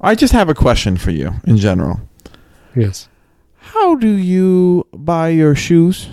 [0.00, 2.00] I just have a question for you in general.
[2.74, 3.08] Yes.
[3.56, 6.08] How do you buy your shoes?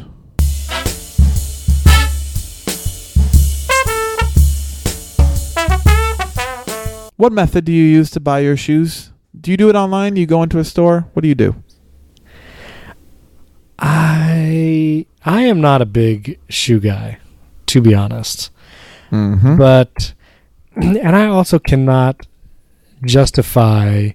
[7.17, 9.12] What method do you use to buy your shoes?
[9.39, 10.16] Do you do it online?
[10.16, 11.07] Do you go into a store?
[11.13, 11.55] What do you do?
[13.77, 17.20] I I am not a big shoe guy,
[17.68, 18.50] to be honest.
[19.11, 19.57] Mm-hmm.
[19.57, 20.13] But
[20.75, 22.25] and I also cannot
[23.05, 24.09] justify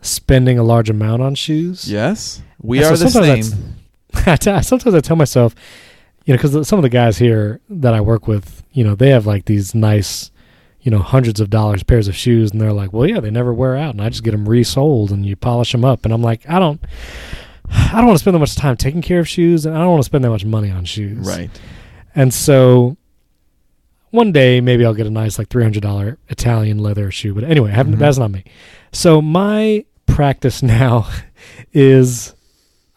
[0.00, 1.90] spending a large amount on shoes.
[1.90, 3.74] yes, we And are so the same.
[4.26, 5.54] I t- sometimes I tell myself,
[6.24, 9.10] you know, because some of the guys here that I work with, you know, they
[9.10, 10.30] have like these nice,
[10.82, 13.52] you know, hundreds of dollars pairs of shoes, and they're like, well, yeah, they never
[13.52, 16.22] wear out, and I just get them resold, and you polish them up, and I'm
[16.22, 16.80] like, I don't,
[17.70, 19.90] I don't want to spend that much time taking care of shoes, and I don't
[19.90, 21.50] want to spend that much money on shoes, Right.
[22.14, 22.96] And so,
[24.14, 27.44] one day maybe I'll get a nice like three hundred dollar Italian leather shoe, but
[27.44, 27.98] anyway, I haven't, Mhm.
[27.98, 28.44] that's not me.
[28.92, 31.08] So my practice now
[31.72, 32.34] is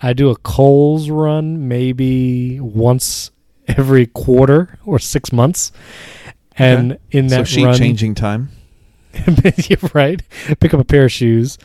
[0.02, 3.32] I do a Kohl's run maybe once
[3.68, 5.72] every quarter or six months,
[6.58, 8.50] and in So that sheet run, changing time.
[9.94, 10.22] Right,
[10.59, 11.58] pick up a pair of shoes,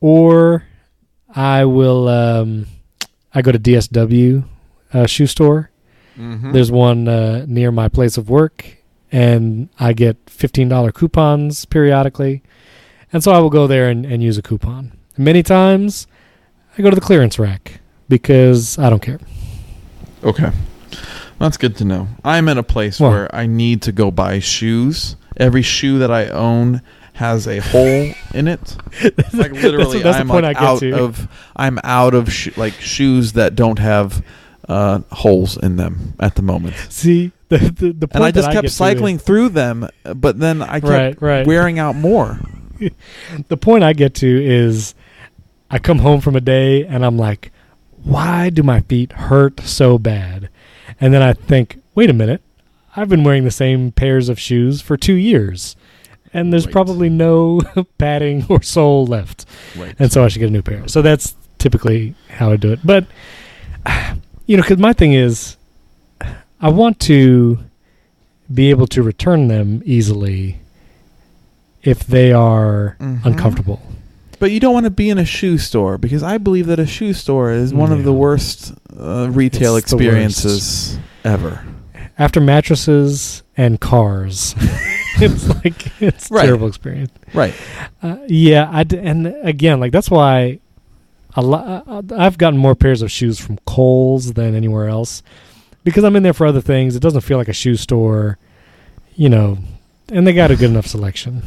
[0.00, 0.64] or
[1.32, 2.08] I will.
[2.08, 2.66] Um,
[3.32, 4.44] I go to DSW
[4.92, 5.70] uh, shoe store.
[6.18, 6.50] Mm-hmm.
[6.52, 8.64] There's one uh, near my place of work,
[9.12, 12.42] and I get fifteen dollar coupons periodically,
[13.12, 14.92] and so I will go there and, and use a coupon.
[15.16, 16.06] Many times,
[16.78, 19.20] I go to the clearance rack because I don't care.
[20.24, 20.50] Okay.
[21.38, 22.08] That's good to know.
[22.24, 25.16] I'm in a place Well- where I need to go buy shoes.
[25.36, 26.82] Every shoe that I own
[27.14, 28.76] has a hole in it.
[29.32, 31.04] Like literally, that's, that's I'm the point like I get out to.
[31.04, 34.22] of I'm out of sh- like shoes that don't have
[34.70, 36.74] uh, holes in them at the moment.
[36.88, 40.62] See the the, the point And I just kept to cycling through them, but then
[40.62, 41.46] I kept Right, right.
[41.46, 42.38] wearing out more.
[43.48, 44.94] the point I get to is,
[45.70, 47.52] I come home from a day and I'm like,
[48.02, 50.48] why do my feet hurt so bad?
[51.00, 52.40] And then I think, wait a minute,
[52.96, 55.76] I've been wearing the same pairs of shoes for two years,
[56.32, 56.72] and there's Right.
[56.72, 57.60] probably no
[57.98, 59.44] padding or sole left.
[59.76, 59.94] Right.
[59.98, 60.88] and so I should get a new pair.
[60.88, 62.80] So that's typically how I do it.
[62.84, 63.06] But
[64.46, 65.56] you know, because my thing is,
[66.60, 67.58] I want to
[68.52, 70.58] be able to return them easily
[71.82, 73.24] if they are Mhm.
[73.24, 73.80] uncomfortable.
[74.38, 76.86] But you don't want to be in a shoe store because I believe that a
[76.86, 81.60] shoe store is one of the worst uh, retail It's experiences ever.
[82.18, 84.54] After mattresses and cars,
[85.20, 86.44] it's like it's a Right.
[86.46, 87.12] terrible experience.
[87.34, 87.54] Right.
[88.02, 90.58] Uh, yeah, I d- and again, like that's why
[91.36, 91.84] a lot.
[91.86, 95.22] Uh, I've gotten more pairs of shoes from Kohl's than anywhere else
[95.84, 96.96] because I'm in there for other things.
[96.96, 98.38] It doesn't feel like a shoe store,
[99.14, 99.58] you know,
[100.08, 101.42] and they got a good enough selection.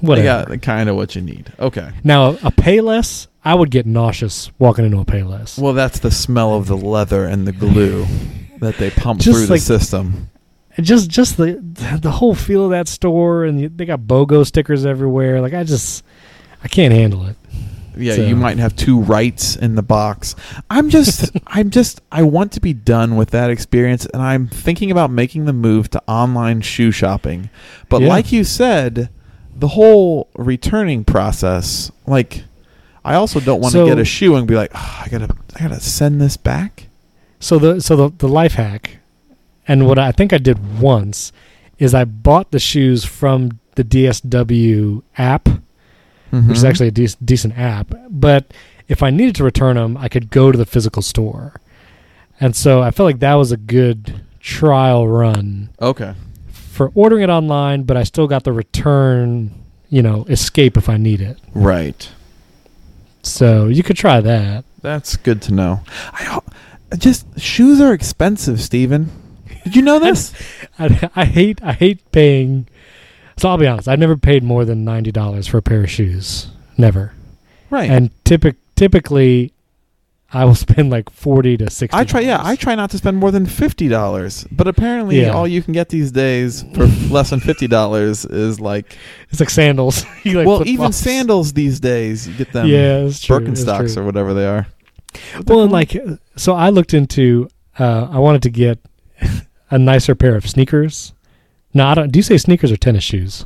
[0.00, 0.50] They Whatever.
[0.56, 1.52] got kind of what you need.
[1.58, 1.90] Okay.
[2.04, 5.58] now a Payless, I would get nauseous walking into a Payless.
[5.58, 8.06] Well, that's the smell of the leather and the glue
[8.60, 10.30] that they pump Just through the system.
[10.80, 11.58] Just just the
[12.00, 15.40] the whole feel of that store, and they got BOGO stickers everywhere.
[15.40, 16.04] Like I just
[16.62, 17.36] I can't handle it.
[17.98, 20.34] Yeah, So- you might have two rights in the box.
[20.70, 24.90] I'm just, I'm just, I want to be done with that experience, and I'm thinking
[24.90, 27.50] about making the move to online shoe shopping.
[27.88, 28.08] But Yeah.
[28.08, 29.08] like you said,
[29.56, 32.44] the whole returning process, like,
[33.04, 35.28] I also don't want to So- get a shoe and be like, "Ah, I gotta,
[35.56, 36.86] I gotta send this back.
[37.40, 38.98] So the so the the life hack,
[39.66, 41.32] and what I think I did once,
[41.78, 45.48] is I bought the shoes from the DSW app,
[46.30, 46.68] which is Mhm.
[46.68, 47.94] actually a dec- decent app.
[48.10, 48.52] But
[48.88, 51.60] if I needed to return them, I could go to the physical store,
[52.40, 56.14] and so I felt like that was a good trial run okay.
[56.50, 57.82] for ordering it online.
[57.82, 59.50] But I still got the return,
[59.90, 61.38] you know, escape if I need it.
[61.54, 62.08] Right.
[63.22, 64.64] So you could try that.
[64.80, 65.80] That's good to know.
[66.12, 66.40] I
[66.96, 69.10] just shoes are expensive, Stephen.
[69.64, 70.32] Did you know this?
[70.78, 72.68] I, I hate I hate paying.
[73.38, 73.88] So I'll be honest.
[73.88, 76.48] I've never paid more than ninety dollars for a pair of shoes.
[76.76, 77.12] Never.
[77.70, 77.90] right.
[77.90, 79.52] And typic typically,
[80.32, 81.96] I will spend like forty to sixty.
[81.96, 82.20] I try.
[82.20, 84.44] Yeah, I try not to spend more than fifty dollars.
[84.50, 85.30] But apparently, Yeah.
[85.30, 88.96] all you can get these days for less than fifty dollars is like.
[89.30, 90.04] It's like sandals.
[90.24, 90.96] You like well, even flip-flops.
[90.96, 92.66] sandals these days, you get them.
[92.66, 93.36] Yeah, it's true.
[93.36, 94.02] it's Birkenstocks true.
[94.02, 94.66] or whatever they are.
[95.46, 95.96] Well, and like,
[96.36, 97.48] so I looked into.
[97.78, 98.78] Uh, I wanted to get
[99.70, 101.12] a nicer pair of sneakers.
[101.74, 102.10] No, I don't.
[102.10, 103.44] Do you say sneakers or tennis shoes?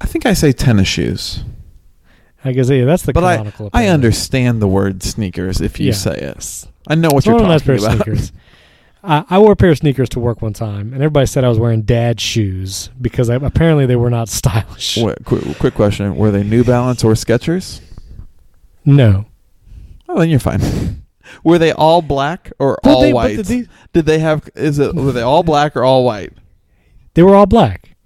[0.00, 1.44] I think I say tennis shoes,
[2.44, 3.66] I guess yeah, that's the but I canonical.
[3.66, 3.94] I apparently.
[3.94, 5.92] understand the word sneakers if you Yeah.
[5.92, 6.66] say it.
[6.88, 8.04] I know what So I you're want a pair talking of about.
[8.06, 8.32] sneakers.
[9.02, 11.48] I, I wore a pair of sneakers to work one time, and everybody said I
[11.48, 14.96] was wearing dad shoes because I, apparently they were not stylish.
[14.98, 17.80] Wait, quick, quick question: Were they New Balance or Skechers?
[18.84, 19.26] No,
[20.08, 20.60] Oh, then you're fine.
[21.44, 23.44] Were they all black or all they- white?
[23.44, 24.48] these- Did they have?
[24.56, 24.94] Is it?
[24.94, 26.32] Were they all black or all white?
[27.14, 27.96] They were all black.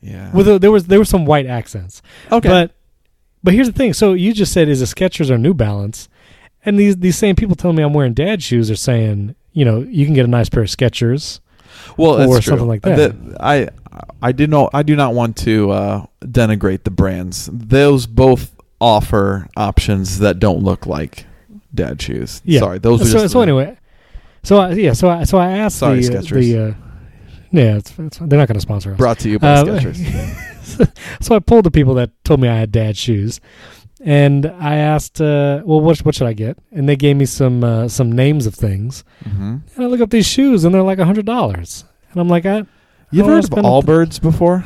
[0.00, 0.30] Yeah.
[0.32, 2.02] Well, a, there was there were some white accents.
[2.30, 2.48] okay.
[2.48, 2.70] But
[3.42, 3.92] but here's the thing.
[3.92, 6.08] So you just said is it Skechers or New Balance,
[6.64, 9.80] and these these same people telling me I'm wearing dad shoes are saying you know
[9.80, 11.40] you can get a nice pair of Skechers.
[11.96, 12.42] well, or true.
[12.42, 13.16] something like that.
[13.40, 13.68] I
[14.22, 17.48] I do not I do not want to uh, denigrate the brands.
[17.52, 21.26] Those both offer options that don't look like
[21.74, 22.42] dad shoes.
[22.44, 22.60] Yeah.
[22.60, 23.78] Sorry, those are so just so the- anyway,
[24.42, 26.85] so I, yeah, so I so I asked Sorry, the uh, the uh,
[27.50, 28.98] yeah, it's, it's, they're not going to sponsor us.
[28.98, 30.88] brought to you by Uh, Skechers.
[31.24, 33.40] so I pulled the people that told me I had dad shoes,
[34.00, 36.58] and I asked, uh, well, what what should I get?
[36.72, 40.10] And they gave me some uh, some names of things, hmm and I look up
[40.10, 42.66] these shoes, and they're like a hundred dollars, and I'm like, I
[43.12, 44.64] You've heard of Allbirds before?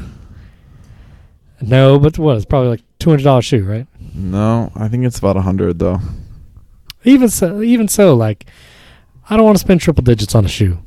[1.61, 2.37] no, but what?
[2.37, 3.87] It's probably like two hundred dollar shoe, right?
[4.15, 6.01] No, I think it's about a hundred though.
[7.05, 8.47] Even so, even so, like,
[9.29, 10.79] I don't want to spend triple digits on a shoe.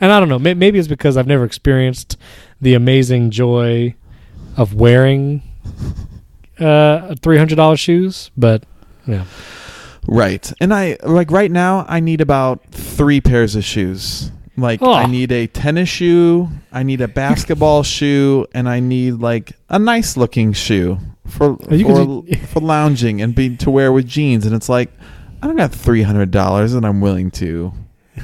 [0.00, 0.38] And I don't know.
[0.38, 2.16] May, maybe it's because I've never experienced
[2.60, 3.94] the amazing joy
[4.56, 5.42] of wearing
[6.58, 8.30] uh, three hundred dollars shoes.
[8.36, 8.64] But
[9.06, 9.24] yeah,
[10.06, 10.52] Right.
[10.60, 14.30] And I like right now I need about 3 pairs of shoes.
[14.56, 14.92] Like Oh.
[14.92, 19.78] I need a tennis shoe, I need a basketball shoe, and I need like a
[19.78, 24.68] nice looking shoe for for, for lounging and be to wear with jeans and it's
[24.68, 24.90] like
[25.42, 27.72] I don't got $300 and I'm willing to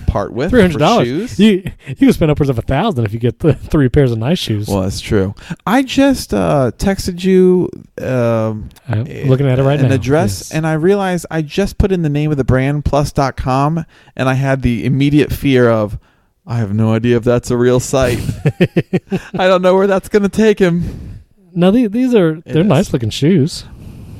[0.06, 1.38] part with three hundred dollars.
[1.38, 4.18] You you can spend upwards of a thousand if you get the three pairs of
[4.18, 4.68] nice shoes.
[4.68, 5.34] well, that's true.
[5.66, 7.68] I just uh, texted you
[8.04, 9.86] um, I'm looking at it right an now.
[9.86, 10.52] An address Yes.
[10.52, 13.84] and I realized I just put in the name of the brand plus.com
[14.16, 15.98] and I had the immediate fear of
[16.46, 18.18] I have no idea if that's a real site.
[19.34, 21.20] I don't know where that's going to take him.
[21.54, 22.66] Now these, these are they're is.
[22.66, 23.64] nice looking shoes.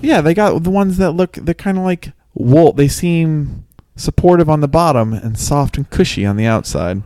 [0.02, 2.72] Yeah, they got the ones that look they're kind of like wool.
[2.72, 3.66] They seem
[3.96, 7.02] supportive on the bottom and soft and cushy on the outside.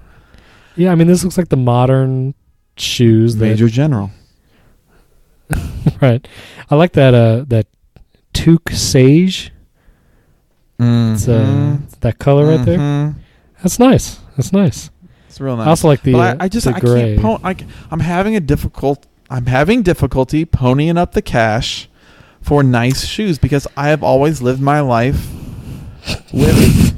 [0.77, 2.35] Yeah, I mean this looks like the modern
[2.77, 3.37] shoes.
[3.37, 4.11] Major General.
[6.01, 6.27] right.
[6.71, 7.67] I like that uh that
[8.33, 9.53] toque sage.
[10.79, 12.01] It's uh Mhm.
[12.01, 12.79] that color right there.
[12.79, 13.15] Mhm.
[13.63, 14.19] That's nice.
[14.37, 14.91] That's nice.
[15.29, 15.67] It's real nice.
[15.67, 16.13] I also like the.
[16.13, 17.17] but uh, I, I just I gray.
[17.17, 17.23] can't.
[17.23, 17.57] Po- I,
[17.91, 19.07] I'm having a difficult.
[19.31, 21.89] I'm having difficulty ponying up the cash
[22.43, 25.27] for nice shoes because I have always lived my life
[26.33, 26.97] with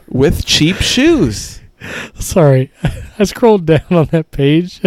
[0.08, 1.60] with cheap shoes.
[2.18, 2.70] sorry,
[3.18, 4.80] I scrolled down on that page.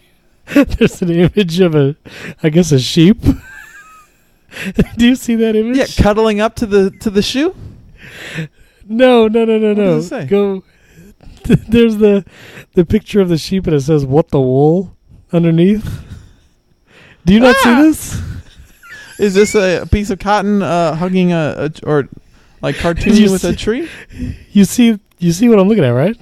[0.54, 1.96] There's an image of a,
[2.42, 3.18] I guess a sheep.
[4.96, 5.76] Do you see that image?
[5.78, 7.54] Yeah, cuddling up to the to the shoe.
[8.86, 9.84] No, no, no, no, What no.
[9.94, 10.26] does it say?
[10.26, 10.62] Go.
[11.44, 12.24] There's the
[12.74, 14.94] the picture of the sheep and it says "What the wool"
[15.32, 16.02] underneath.
[17.24, 17.62] Do you not Ah!
[17.62, 18.20] see this?
[19.18, 22.08] Is this a piece of cotton uh, hugging a, a or
[22.60, 23.88] like cartoony You with a tree?
[24.52, 26.16] You see, you see what I'm looking at, right?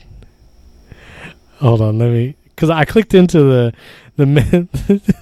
[1.58, 3.72] Hold on, let me, because I clicked into the
[4.16, 4.26] the.
[4.26, 4.68] men-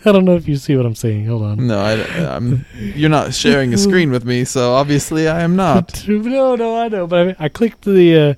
[0.04, 1.26] I don't know if you see what I'm saying.
[1.26, 1.66] Hold on.
[1.66, 1.92] No, I,
[2.36, 6.04] am You're not sharing a screen with me, so obviously I am not.
[6.08, 8.34] No, no, I know, but I, I clicked the uh,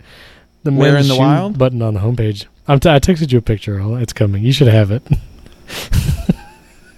[0.63, 1.59] the Where men's in the wild?
[1.59, 2.47] button on the homepage.
[2.69, 3.81] I'm t- I texted you a picture.
[4.01, 4.45] It's coming.
[4.45, 5.03] You should have it.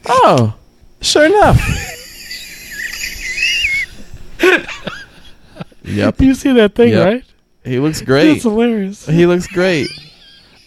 [0.06, 0.54] Oh,
[1.00, 1.58] sure enough.
[5.84, 7.04] yep, You see that thing, Yep.
[7.04, 7.24] right?
[7.64, 8.32] he looks great.
[8.32, 9.06] That's hilarious.
[9.06, 9.88] He looks great.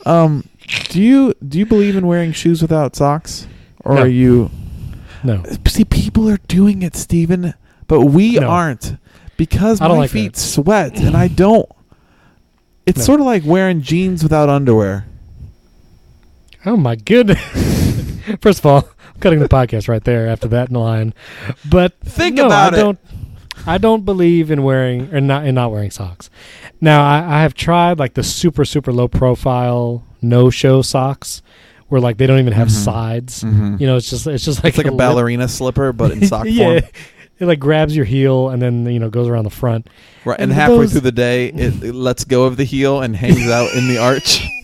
[0.05, 0.45] Um,
[0.89, 3.47] do you do you believe in wearing shoes without socks,
[3.83, 4.01] or No.
[4.01, 4.51] are you?
[5.23, 7.53] No, See, people are doing it, Stephen,
[7.87, 8.47] but we No.
[8.47, 8.97] aren't
[9.37, 10.39] because my like feet that.
[10.39, 11.67] sweat and I don't.
[12.85, 13.03] It's No.
[13.05, 15.05] sort of like wearing jeans without underwear.
[16.65, 17.39] Oh my goodness!
[18.41, 21.13] First of all, I'm cutting the podcast right there after that line.
[21.67, 22.97] But Think no, about I it.
[23.65, 26.29] I don't believe in wearing or not in not wearing socks.
[26.81, 31.41] Now I, I have tried like the super super low profile no show socks,
[31.87, 32.83] where like they don't even have Mhm.
[32.83, 33.43] sides.
[33.43, 33.77] Mm-hmm.
[33.79, 36.25] You know, it's just it's just like It's like a lip- ballerina slipper, but in
[36.27, 36.91] sock yeah, form.
[37.39, 39.87] it like grabs your heel and then you know goes around the front.
[40.25, 43.01] Right, and And halfway those- through the day, it, it lets go of the heel
[43.01, 44.45] and hangs out in the arch.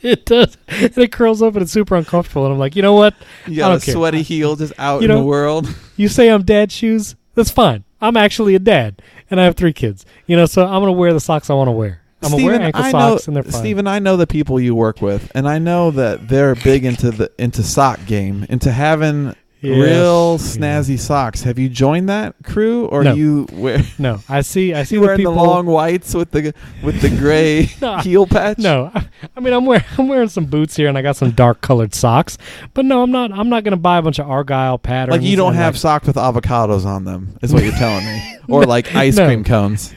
[0.00, 2.44] It does, and it curls up and it's super uncomfortable.
[2.44, 3.14] And I'm like, you know what?
[3.48, 3.92] You got a care.
[3.96, 5.66] sweaty heel just out You in the world.
[5.96, 7.16] You say I'm dad shoes.
[7.34, 7.82] That's fine.
[8.00, 10.04] I'm actually a dad, and I have three kids.
[10.26, 12.02] You know, so I'm gonna wear the socks I want to wear.
[12.22, 13.60] I'm gonna wear ankle I socks, know, and they're fine.
[13.60, 17.10] Stephen, I know the people you work with, and I know that they're big into
[17.10, 19.74] the into sock game, into having Yeah.
[19.76, 21.42] real snazzy socks.
[21.42, 23.14] Have you joined that crew, or No.
[23.14, 24.72] you wear No, I see.
[24.72, 25.34] I see what wearing people.
[25.34, 28.58] the long whites with the with the gray No, heel patch?
[28.58, 31.32] No, I, I mean I'm wearing I'm wearing some boots here, and I got some
[31.32, 32.38] dark colored socks.
[32.72, 33.32] But no, I'm not.
[33.32, 35.18] I'm not gonna buy a bunch of argyle patterns.
[35.18, 38.36] like you don't have like, socks with avocados on them, is what you're telling me,
[38.48, 39.26] or like ice No.
[39.26, 39.92] cream cones.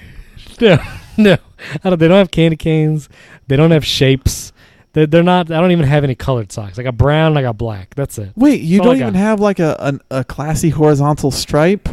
[0.59, 0.77] No,
[1.17, 1.37] no.
[1.83, 3.09] I don't, they don't have candy canes.
[3.47, 4.50] They don't have shapes.
[4.93, 5.49] They're, they're not.
[5.51, 6.77] I don't even have any colored socks.
[6.77, 7.37] I got brown.
[7.37, 7.95] I got black.
[7.95, 8.33] That's it.
[8.35, 11.87] Wait, you That's don't even have like a, an a classy horizontal stripe?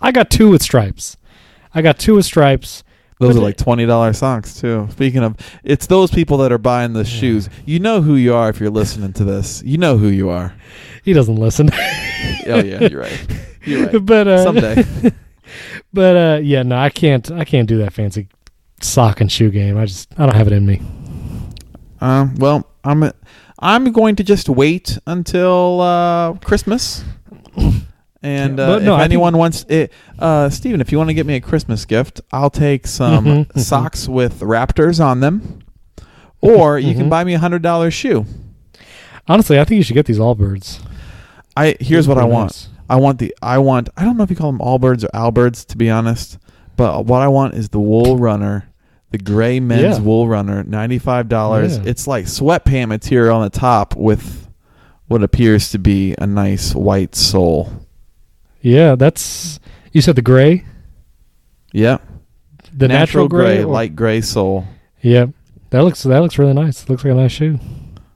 [0.00, 1.16] I got two with stripes.
[1.74, 2.84] I got two with stripes.
[3.20, 4.86] Those But are like twenty dollars socks too.
[4.92, 5.34] Speaking of,
[5.64, 7.04] it's those people that are buying the Yeah.
[7.04, 7.48] shoes.
[7.66, 9.60] You know who you are if you're listening to this.
[9.64, 10.54] You know who you are.
[11.02, 11.70] He doesn't listen.
[12.46, 13.26] Oh yeah, you're right.
[13.64, 14.06] You're right.
[14.06, 14.84] but uh, Someday.
[15.92, 17.30] But uh, yeah, no, I can't.
[17.30, 18.28] I can't do that fancy
[18.80, 19.76] sock and shoe game.
[19.78, 20.80] I just I don't have it in me.
[22.00, 23.10] Um, well, I'm
[23.58, 27.04] I'm going to just wait until uh, Christmas.
[28.20, 31.08] And uh, but no, if I think- anyone wants it, uh, Stephen, if you want
[31.08, 33.60] to get me a Christmas gift, I'll take some Mhm, mhm.
[33.60, 35.60] socks with raptors on them,
[36.40, 38.26] or you can buy me a hundred dollar shoe.
[39.28, 40.80] Honestly, I think you should get these Allbirds.
[41.56, 42.68] I here's what I Pretty want.
[42.90, 45.64] I want the I want I don't know if you call them Allbirds or Albirds
[45.66, 46.38] to be honest,
[46.76, 48.68] but what I want is the wool runner,
[49.10, 50.02] the gray men's Yeah.
[50.04, 51.78] wool runner, ninety five dollars.
[51.78, 51.84] Yeah.
[51.86, 54.48] It's like sweatpant material on the top with
[55.06, 57.72] what appears to be a nice white sole.
[58.60, 59.60] Yeah, that's.
[59.92, 60.64] You said the gray,
[61.72, 61.98] Yeah,
[62.72, 64.66] the natural, gray, or- light gray sole.
[65.00, 65.26] Yeah,
[65.70, 66.82] that looks that looks really nice.
[66.82, 67.58] It looks like a nice shoe.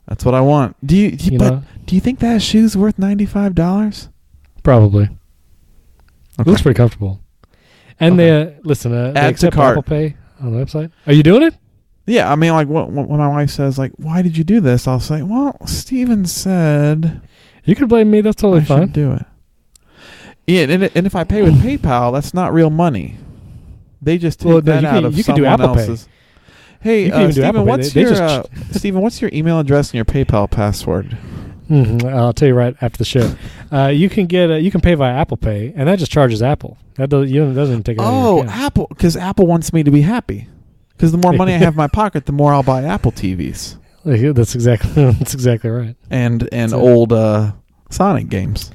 [0.07, 0.77] That's what I want.
[0.85, 1.13] Do you?
[1.13, 4.09] do you- You but know, do you think that shoe's worth ninety five dollars?
[4.63, 5.09] probably.
[6.39, 7.21] It looks pretty comfortable.
[8.01, 8.93] And they uh, listen.
[8.93, 9.57] Uh, they Add accept.
[9.57, 10.91] Apple Pay on the website.
[11.07, 11.55] Are you doing it?
[12.07, 14.89] Yeah, I mean, like when, when my wife says, like, "Why did you do this?"
[14.89, 17.21] I'll say, "Well, Stephen said."
[17.65, 18.23] You can blame me.
[18.23, 18.89] That's totally I fine.
[18.89, 19.25] do it.
[20.49, 23.19] Yeah, and, and if I pay with PayPal, that's not real money.
[24.01, 25.75] They just take Well, no, that you out can- of you can do someone Apple
[25.77, 25.81] Pay.
[25.83, 26.09] else's.
[26.81, 27.69] Hey, uh, even do Stephen, Apple Pay.
[27.71, 29.01] what's They- they your just- uh, Stephen?
[29.01, 31.17] What's your email address and your PayPal password?
[31.73, 33.35] Hmm I'll tell you right after the show.
[33.73, 36.43] Uh, you can get uh, you can pay via Apple Pay, and that just charges
[36.43, 36.76] Apple.
[36.97, 38.02] That does, you doesn't take it.
[38.02, 38.45] Oh.
[38.45, 40.49] Apple, because Apple wants me to be happy.
[40.91, 43.76] Because the more money I have in my pocket, the more I'll buy Apple TVs
[44.05, 45.95] that's exactly that's exactly right.
[46.11, 47.52] and and So- old uh,
[47.91, 48.71] Sonic games.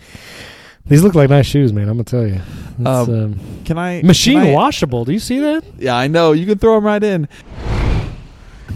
[0.85, 1.89] These look like nice shoes, man.
[1.89, 2.39] I'm gonna tell you.
[2.85, 2.85] Um,
[3.23, 5.03] um, Can I machine can I- washable.
[5.03, 5.63] Do you see that?
[5.77, 6.31] Yeah, I know.
[6.31, 7.27] You can throw them right in.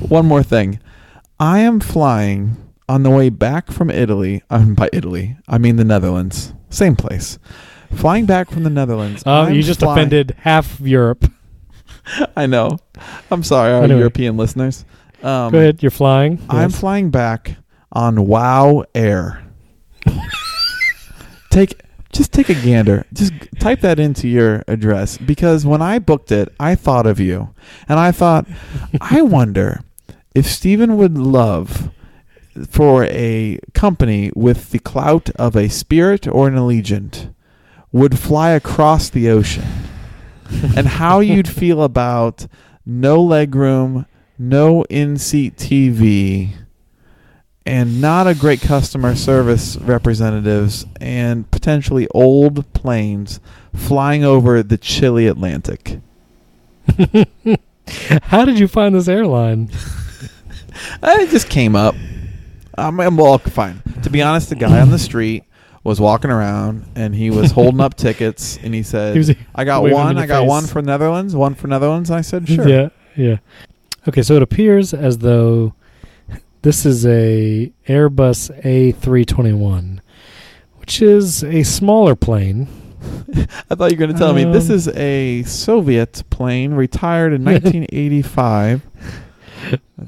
[0.10, 0.80] One more thing.
[1.40, 2.58] I am flying
[2.92, 4.44] on the way back from Italy.
[4.50, 6.54] Um, by Italy, I mean the Netherlands.
[6.70, 7.40] Same place.
[7.94, 9.24] Flying back from the Netherlands.
[9.26, 11.26] Oh, I'm you just flying- offended half of Europe.
[12.36, 12.78] I know.
[13.30, 14.00] I'm sorry, our Anyway.
[14.00, 14.86] European listeners.
[15.24, 15.82] Um, Go ahead.
[15.84, 16.40] You're flying.
[16.50, 16.80] I'm Yes.
[16.80, 17.58] flying back
[17.92, 19.44] on Wow Air.
[21.50, 21.82] take
[22.14, 23.06] just take a gander.
[23.14, 27.20] Just g- type that into your address because when I booked it, I thought of
[27.20, 27.54] you,
[27.88, 28.48] and I thought,
[29.00, 29.80] I wonder
[30.36, 31.90] if Stephen would love
[32.70, 37.34] for a company with the clout of a spirit or an allegiant
[37.92, 39.68] would fly across the ocean,
[40.76, 42.48] and how you'd feel about
[42.86, 44.06] no legroom,
[44.38, 46.54] no in-seat TV
[47.66, 53.40] and not a great customer service representatives and potentially old planes
[53.74, 56.00] flying over the chilly Atlantic.
[58.24, 59.70] How did you find this airline?
[61.04, 61.96] It just came up.
[62.78, 63.82] Um, I'm well, fine.
[64.04, 65.44] To be honest, the guy on the street
[65.84, 69.64] was walking around and he was holding up tickets and he said, He was- "I
[69.64, 70.16] got waving in one.
[70.16, 70.50] your I got face.
[70.50, 73.38] one for Netherlands, one for Netherlands." I said, "Sure." Yeah, yeah.
[74.08, 75.74] Okay, so it appears as though
[76.62, 80.00] this is a Airbus A321,
[80.78, 82.68] which is a smaller plane.
[83.70, 87.34] I thought you were going to tell me this Um, is a Soviet plane retired
[87.34, 88.88] in 1985.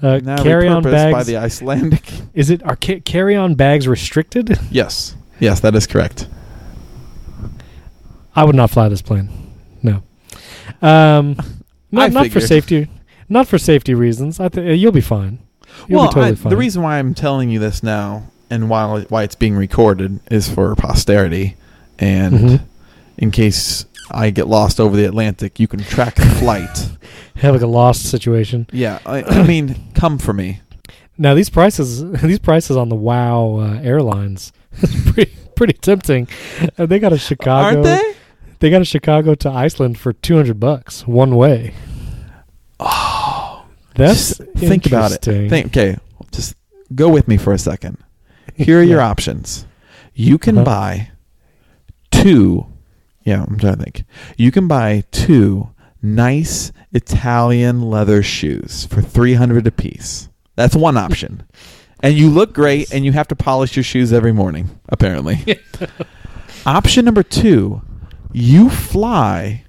[0.01, 1.13] Uh, carry-on bags.
[1.13, 2.11] by the Icelandic.
[2.33, 4.57] Is it are ca- carry-on bags restricted?
[4.71, 6.27] Yes, yes, that is correct.
[8.35, 9.29] I would not fly this plane.
[9.83, 10.01] No.
[10.81, 11.35] Um,
[11.91, 12.87] not not for safety,
[13.29, 14.39] not for safety reasons.
[14.39, 15.39] I think you'll be fine.
[15.87, 16.49] You'll well, be totally I- fine.
[16.49, 20.49] the reason why I'm telling you this now and why why it's being recorded is
[20.49, 21.55] for posterity,
[21.99, 22.61] and Mhm.
[23.17, 26.89] in case I get lost over the Atlantic, you can track the flight.
[27.35, 28.67] have like a lost situation.
[28.71, 30.61] yeah, I, I mean, come for me.
[31.17, 34.51] Now these prices, these prices on the Wow uh, Airlines,
[35.05, 36.27] pretty pretty tempting.
[36.77, 37.77] Uh, they got a Chicago.
[37.77, 38.13] Aren't they?
[38.59, 41.73] They got a Chicago to Iceland for two hundred bucks one way.
[42.79, 43.65] Oh,
[43.95, 45.21] That's just think about it.
[45.49, 45.97] Think, okay,
[46.31, 46.55] just
[46.95, 47.97] go with me for a second.
[48.55, 49.65] Here are your options.
[50.13, 50.65] You can Uh-huh.
[50.65, 51.11] buy
[52.11, 52.65] two.
[53.23, 54.03] Yeah, I'm trying to think.
[54.37, 55.69] You can buy two
[56.01, 60.29] nice Italian leather shoes for 300 apiece.
[60.55, 61.43] That's one option.
[62.03, 65.57] and you look great and you have to polish your shoes every morning, apparently.
[66.65, 67.81] option number 2,
[68.33, 69.63] you fly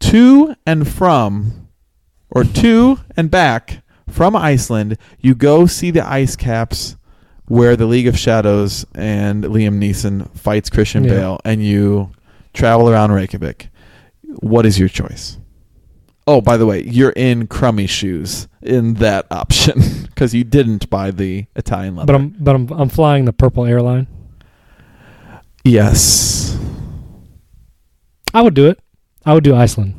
[0.00, 1.68] to and from
[2.30, 4.98] or to and back from Iceland.
[5.20, 6.96] You go see the ice caps
[7.46, 11.10] where the League of Shadows and Liam Neeson fights Christian Yeah.
[11.10, 12.10] Bale, and you
[12.52, 13.68] travel around Reykjavik.
[14.40, 15.38] What is your choice?
[16.26, 21.10] Oh, by the way, you're in crummy shoes in that option because you didn't buy
[21.10, 22.06] the Italian leather.
[22.06, 24.06] But I'm but I'm I'm flying the purple airline.
[25.64, 26.58] yes,
[28.34, 28.78] I would do it.
[29.24, 29.98] I would do Iceland.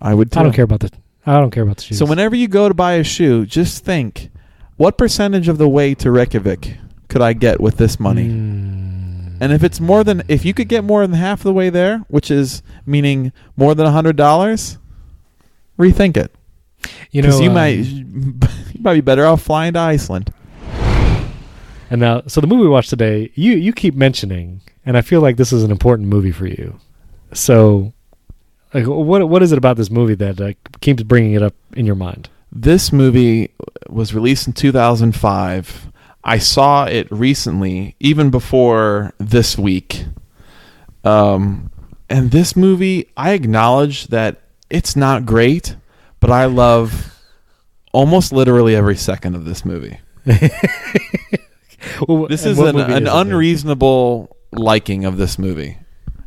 [0.00, 0.30] I would.
[0.32, 0.40] Too.
[0.40, 0.90] I don't care about the
[1.26, 1.98] I don't care about the shoes.
[1.98, 4.30] So whenever you go to buy a shoe, just think,
[4.76, 6.76] what percentage of the way to Reykjavik
[7.08, 8.28] could I get with this money?
[8.28, 8.99] Mm.
[9.40, 12.04] And if it's more than, if you could get more than half the way there,
[12.08, 14.78] which is meaning more than a hundred dollars,
[15.78, 16.34] rethink it.
[17.10, 20.32] you know you um, might, you might be better off flying to Iceland.
[21.90, 25.20] And now, so the movie we watched today, you you keep mentioning, and I feel
[25.20, 26.78] like this is an important movie for you.
[27.32, 27.92] So,
[28.72, 31.86] like, what what is it about this movie that uh, keeps bringing it up in
[31.86, 32.28] your mind?
[32.52, 33.50] This movie
[33.88, 35.92] was released in 2005.
[36.22, 40.04] I saw it recently, even before this week.
[41.04, 41.70] Um,
[42.08, 45.76] and this movie, I acknowledge that it's not great,
[46.20, 47.16] but I love
[47.92, 49.98] almost literally every second of this movie.
[52.06, 55.78] Well, This is an, an is it unreasonable liking of this movie,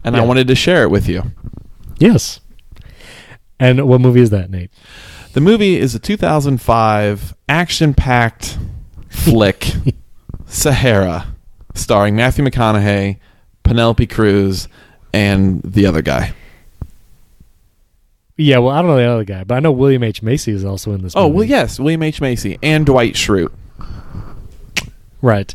[0.03, 1.23] and I wanted to share it with you.
[1.99, 2.39] Yes.
[3.59, 4.71] And what movie is that, Nate?
[5.33, 8.57] The movie is a 2005 action-packed
[9.13, 9.71] flick,
[10.47, 11.27] Sahara,
[11.73, 13.17] starring Matthew McConaughey,
[13.63, 14.67] Penelope Cruz,
[15.13, 16.33] and the other guy.
[18.35, 20.65] Yeah, well, I don't know the other guy, but I know William H Macy is
[20.65, 21.13] also in this.
[21.15, 21.35] Oh movie.
[21.35, 23.51] well, yes, William H Macy and Dwight Schrute.
[25.21, 25.53] Right.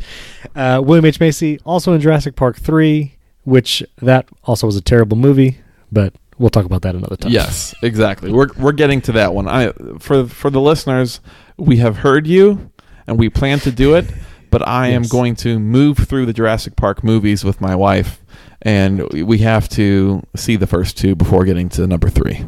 [0.56, 1.20] Uh, William H.
[1.20, 5.58] Macy, also in Jurassic Park 3, which that also was a terrible movie,
[5.92, 7.30] but we'll talk about that another time.
[7.32, 8.32] Yes, exactly.
[8.32, 9.46] We're we're getting to that one.
[9.46, 11.20] I for for the listeners,
[11.58, 12.70] we have heard you,
[13.08, 14.06] and we plan to do it.
[14.50, 18.22] But I am going to move through the Jurassic Park movies with my wife,
[18.62, 22.46] and we have to see the first two before getting to number three.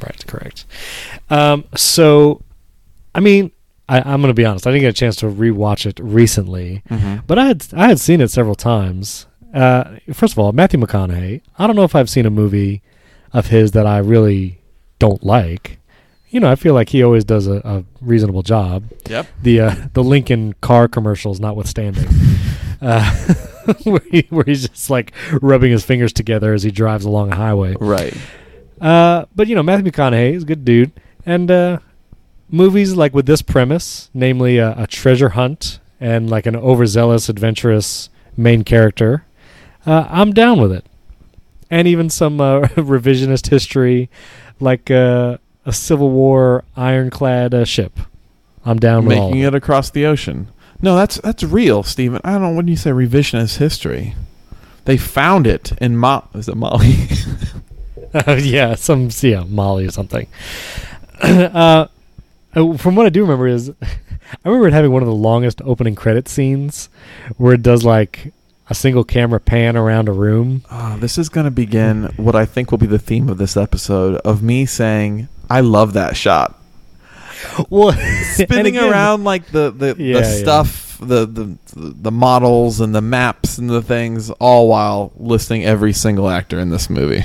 [0.00, 0.64] Right, correct.
[1.30, 2.42] Um, so,
[3.16, 3.50] I mean,
[3.88, 4.66] I, I'm going to be honest.
[4.66, 6.82] I didn't get a chance to rewatch it recently,
[7.26, 9.26] but I had I had seen it several times.
[9.52, 11.40] Uh, first of all, Matthew McConaughey.
[11.58, 12.80] I don't know if I've seen a movie
[13.32, 14.60] of his that I really
[15.00, 15.78] don't like.
[16.34, 18.90] You know, I feel like he always does a, a reasonable job.
[19.08, 19.28] Yep.
[19.40, 22.08] the uh, the Lincoln car commercials notwithstanding,
[22.80, 23.08] uh,
[23.84, 27.36] where, he, where he's just like rubbing his fingers together as he drives along a
[27.36, 27.76] highway.
[27.78, 28.16] Right.
[28.80, 30.90] Uh, but you know, Matthew McConaughey is a good dude,
[31.24, 31.78] and uh,
[32.48, 38.10] movies like with this premise, namely a, a treasure hunt and like an overzealous, adventurous
[38.36, 39.24] main character,
[39.86, 40.84] uh, I'm down with it.
[41.70, 44.10] And even some uh, revisionist history,
[44.58, 47.98] like uh, a Civil War ironclad uh, ship.
[48.64, 49.28] I'm down with all.
[49.28, 49.56] Making of it.
[49.56, 50.48] it across the ocean.
[50.80, 52.20] No, that's that's real, Stephen.
[52.24, 54.14] I don't know when you say revisionist history.
[54.84, 57.08] They found it in Mo- is it Mali?
[58.42, 60.26] yeah, some yeah, Molly or something.
[61.22, 61.86] uh,
[62.54, 63.86] uh, from what I do remember is, I
[64.44, 66.88] remember it having one of the longest opening credit scenes,
[67.36, 68.32] where it does like
[68.68, 70.64] a single camera pan around a room.
[70.70, 73.56] Ah, this is going to begin what I think will be the theme of this
[73.56, 76.58] episode of me saying I love that shot.
[77.70, 77.92] Well,
[78.32, 80.22] Spinning around like the the, Yeah, the yeah.
[80.42, 85.92] stuff, the, the the models and the maps and the things all while listing every
[85.92, 87.22] single actor in this movie.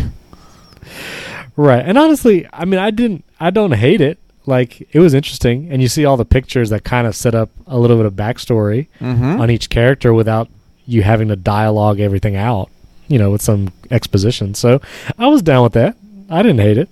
[1.56, 1.84] right?
[1.86, 4.18] And honestly, I mean, I didn't, I don't hate it.
[4.46, 7.50] Like it was interesting, and you see all the pictures that kind of set up
[7.68, 9.40] a little bit of backstory Mhm.
[9.40, 10.48] on each character without
[10.88, 12.70] you having to dialogue everything out.
[13.08, 14.54] You know, with some exposition.
[14.56, 14.82] So
[15.18, 15.96] I was down with that.
[16.30, 16.90] I didn't hate it.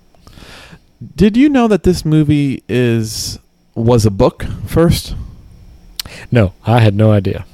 [1.14, 3.38] Did you know that this movie is
[3.74, 5.14] was a book first?
[6.32, 7.44] No, I had no idea.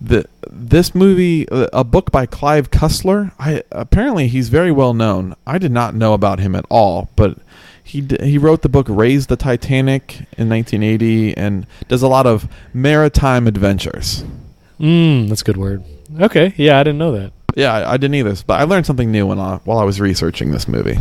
[0.00, 5.34] the this movie uh, a book by Clive Cussler I apparently he's very well known
[5.46, 7.38] I did not know about him at all but
[7.84, 12.26] he d- he wrote the book Raise the Titanic in 1980 and does a lot
[12.26, 14.24] of maritime adventures
[14.80, 15.82] Mm, that's a good word.
[16.20, 17.32] Okay, yeah, I didn't know that.
[17.56, 20.00] yeah I, I didn't either but I learned something new when I, while I was
[20.00, 20.98] researching this movie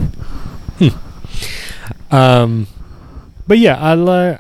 [2.11, 2.67] Um,
[3.47, 4.37] but yeah, I li-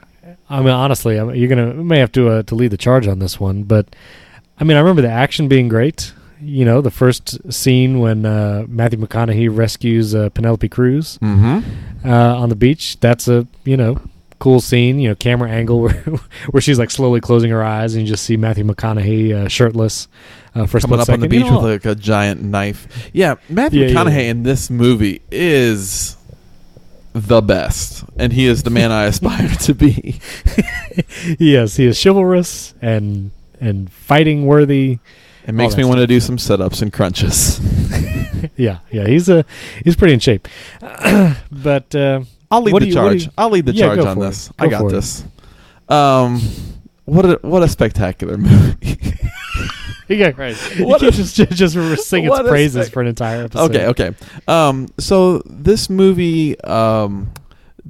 [0.49, 3.19] I mean, honestly, I you're gonna may have to uh, to lead the charge on
[3.19, 3.95] this one, but
[4.59, 6.13] I mean, I remember the action being great.
[6.39, 12.07] You know, the first scene when uh, Matthew McConaughey rescues uh, Penelope Cruz Mm-hmm.
[12.07, 12.99] uh, on the beach.
[12.99, 13.99] That's a you know
[14.39, 14.99] cool scene.
[14.99, 15.93] You know, camera angle where
[16.51, 20.07] where she's like slowly closing her eyes, and you just see Matthew McConaughey uh, shirtless
[20.53, 21.23] uh, for Coming up on the second.
[21.23, 23.09] You beach know, with like a giant knife.
[23.13, 24.31] Yeah, Matthew yeah, McConaughey yeah.
[24.31, 26.16] in this movie is
[27.27, 30.19] the best, and he is the man I aspire to be.
[31.39, 34.99] yes, he is chivalrous and and fighting worthy.
[35.47, 37.59] It makes me want to do some sit-ups and crunches.
[38.55, 39.45] Yeah, yeah, he's a
[39.83, 40.47] he's pretty in shape.
[41.51, 43.25] but uh, I'll lead the you- charge.
[43.25, 44.51] you- I'll lead the Yeah, charge on this.
[44.59, 44.91] I got for it.
[44.93, 45.23] this.
[45.89, 46.39] Um,
[47.05, 48.97] what a what a spectacular movie.
[50.15, 50.55] yeah, right.
[50.79, 51.73] What you a- just just,
[52.07, 53.75] sing its praises for an entire episode.
[53.75, 54.15] okay, okay.
[54.47, 57.31] Um, so this movie um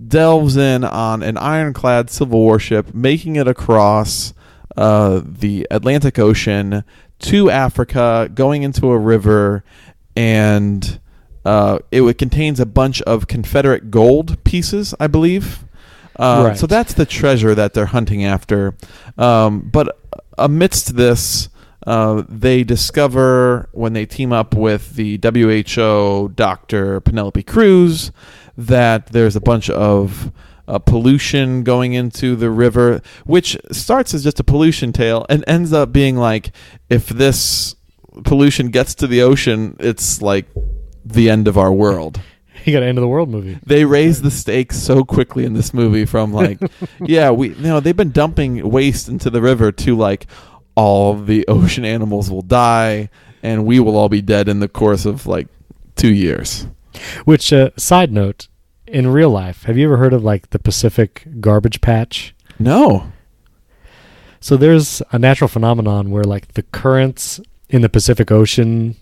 [0.08, 4.34] delves in on an ironclad civil warship making it across
[4.78, 6.84] uh the Atlantic Ocean
[7.20, 9.64] to Africa, going into a river,
[10.16, 11.00] and
[11.46, 15.64] uh, it would- contains a bunch of Confederate gold pieces, I believe.
[16.20, 16.58] Uh, Right.
[16.58, 18.76] So that's the treasure that they're hunting after.
[19.18, 19.98] Um, but
[20.38, 21.50] amidst this,
[21.88, 28.12] uh, they discover when they team up with the WHO doctor Penelope Cruz
[28.58, 30.34] that there's a bunch of
[30.68, 35.72] uh, pollution going into the river, which starts as just a pollution tale and ends
[35.72, 36.52] up being like
[36.90, 37.78] if this
[38.26, 40.46] pollution gets to the ocean, it's like
[41.06, 42.20] the end of our world.
[42.66, 43.58] You got an end of the world movie.
[43.66, 46.60] They raise the stakes so quickly in this movie from like,
[47.00, 50.26] yeah, we you know they've been dumping waste into the river to like
[50.78, 53.10] all of the ocean animals will die
[53.44, 55.48] and we will all be dead in the course of like
[55.96, 56.68] two years.
[57.26, 58.48] Which uh, side note,
[58.86, 62.34] in real life, have you ever heard of like the Pacific garbage patch?
[62.58, 63.12] No.
[64.40, 68.96] So there's a natural phenomenon where like the currents in the Pacific Ocean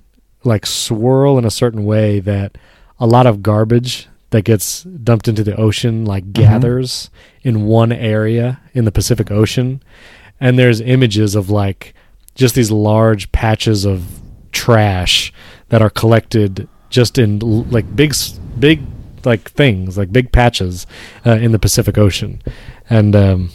[0.44, 2.58] like swirl in a certain way that
[3.00, 7.10] a lot of garbage that gets dumped into the ocean like gathers
[7.44, 9.82] in one area in the Pacific Ocean
[10.40, 11.94] and there's images of like
[12.36, 14.22] just these large patches of
[14.52, 15.32] trash
[15.70, 18.14] that are collected just in like big
[18.60, 18.82] big
[19.26, 20.86] like things like big patches
[21.26, 22.42] uh, in the Pacific Ocean
[22.90, 23.50] and um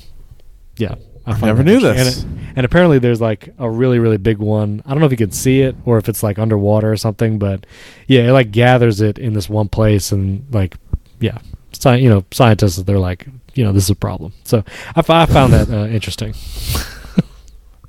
[0.77, 0.95] yeah
[1.27, 1.99] I find never knew this.
[1.99, 2.09] And,
[2.41, 4.83] it- and apparently there's like a really really big one.
[4.85, 7.39] I don't know if you can see it or if it's like underwater or something,
[7.39, 7.65] but
[8.09, 10.75] yeah, it like gathers it in this one place and like
[11.21, 11.39] yeah,
[11.73, 14.33] sci- you know scientists they're like you know this is a problem.
[14.45, 14.65] So
[14.97, 16.35] I found that uh, interesting.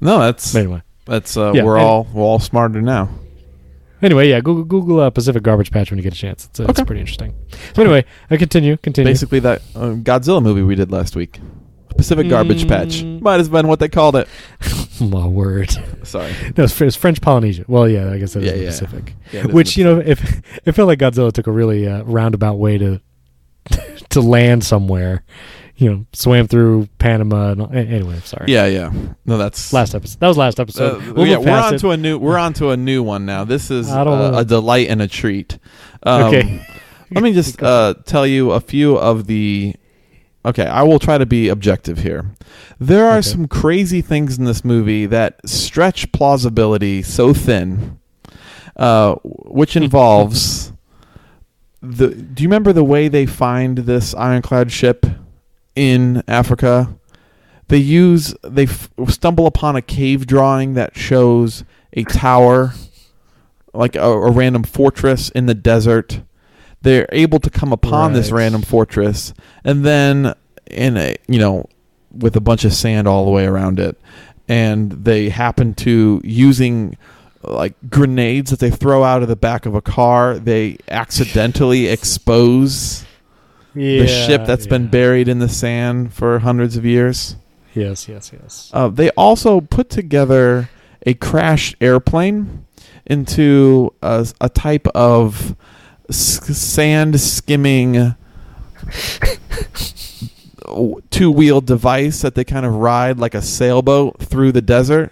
[0.04, 3.10] No, that's But anyway, that's uh, Yeah, we're and- all we're all smarter now.
[4.02, 6.45] anyway, yeah, Google Google uh, Pacific Garbage Patch when you get a chance.
[6.45, 7.36] It's, uh, it's pretty interesting.
[7.76, 9.12] So anyway, I continue continue.
[9.12, 11.39] Basically that uh, Godzilla movie we did last week.
[11.95, 13.04] Pacific Garbage Patch.
[13.04, 13.21] Mm.
[13.21, 14.28] Might have been what they called it.
[15.02, 15.69] My word.
[16.04, 16.32] Sorry.
[16.58, 17.65] No, it's, it's French Polynesia.
[17.67, 18.69] Well, yeah, I guess that is Yeah, the yeah.
[18.69, 19.13] Pacific.
[19.32, 22.56] Yeah, is Which you know, if it felt like Godzilla took a really uh, roundabout
[22.56, 23.02] way to
[24.10, 25.24] to land somewhere,
[25.76, 27.52] you know, swam through Panama.
[27.52, 28.52] And, all- anyway, sorry.
[28.52, 28.91] Yeah, yeah.
[29.26, 30.19] No, that's Last episode.
[30.19, 31.02] That was last episode.
[31.02, 31.80] Uh, we'll yeah, we're on it.
[31.80, 32.17] to a new.
[32.17, 33.43] We're on to a new one now.
[33.43, 35.58] This is uh, a delight and a treat.
[36.04, 36.65] Um, Okay.
[37.12, 39.76] let me just uh, tell you a few of the.
[40.43, 42.32] Okay, I will try to be objective here.
[42.80, 43.21] There are Okay.
[43.30, 48.00] some crazy things in this movie that stretch plausibility so thin,
[48.76, 50.74] uh, which involves
[51.82, 52.10] the.
[52.10, 55.06] Do you remember the way they find this ironclad ship
[55.76, 56.96] in Africa?
[57.67, 61.63] They use they f- stumble upon a cave drawing that shows
[61.94, 62.74] a tower,
[63.74, 66.22] like a, a random fortress in the desert.
[66.82, 70.34] They're able to come upon this random fortress, and then
[70.65, 71.67] in a you know
[72.12, 73.98] with a bunch of sand all the way around it,
[74.48, 76.98] and they happen to using
[77.43, 80.39] like grenades that they throw out of the back of a car.
[80.39, 83.06] They accidentally expose
[83.73, 87.36] the ship Yeah, that's been buried in the sand for hundreds of years.
[87.73, 88.69] Yes, yes, yes.
[88.73, 90.69] Uh, they also put together
[91.06, 92.65] a crashed airplane
[93.06, 95.56] into a, a type of
[96.10, 98.15] s- sand skimming
[101.10, 105.12] two wheel device that they kind of ride like a sailboat through the desert.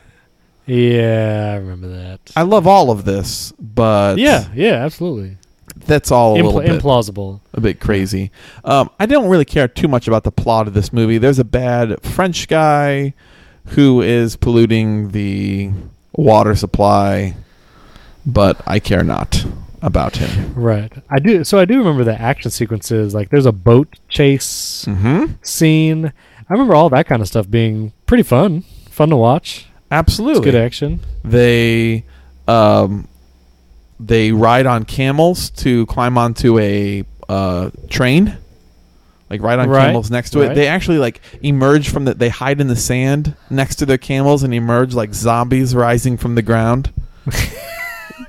[0.70, 2.20] Yeah, I remember that.
[2.36, 5.38] I love all of this, but yeah, yeah, absolutely.
[5.86, 7.40] that's all a Impl- little bit implausible.
[7.54, 8.32] a bit crazy.
[8.64, 11.18] Um, I don't really care too much about the plot of this movie.
[11.18, 13.14] There's a bad French guy
[13.70, 15.72] who is polluting the
[16.14, 17.36] water supply,
[18.26, 19.44] but I care not
[19.82, 20.54] about him.
[20.56, 20.92] Right.
[21.10, 21.44] I do.
[21.44, 23.14] So I do remember the action sequences.
[23.16, 25.34] Like, there's a boat chase Mm-hmm.
[25.42, 26.06] scene.
[26.08, 29.68] I remember all that kind of stuff being pretty fun, fun to watch.
[29.92, 30.40] Absolutely.
[30.40, 31.00] It's good action.
[31.24, 32.06] They
[32.48, 33.08] um,
[34.00, 38.38] they ride on camels to climb onto a uh, train.
[39.30, 40.48] Like ride on Right, camels next to it.
[40.48, 40.56] right.
[40.56, 42.16] They actually like emerge from the.
[42.16, 46.34] They hide in the sand next to their camels and emerge like zombies rising from
[46.34, 46.92] the ground.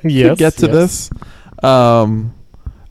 [0.02, 0.38] yes.
[0.38, 1.08] get to yes.
[1.08, 1.10] this.
[1.64, 2.34] Um,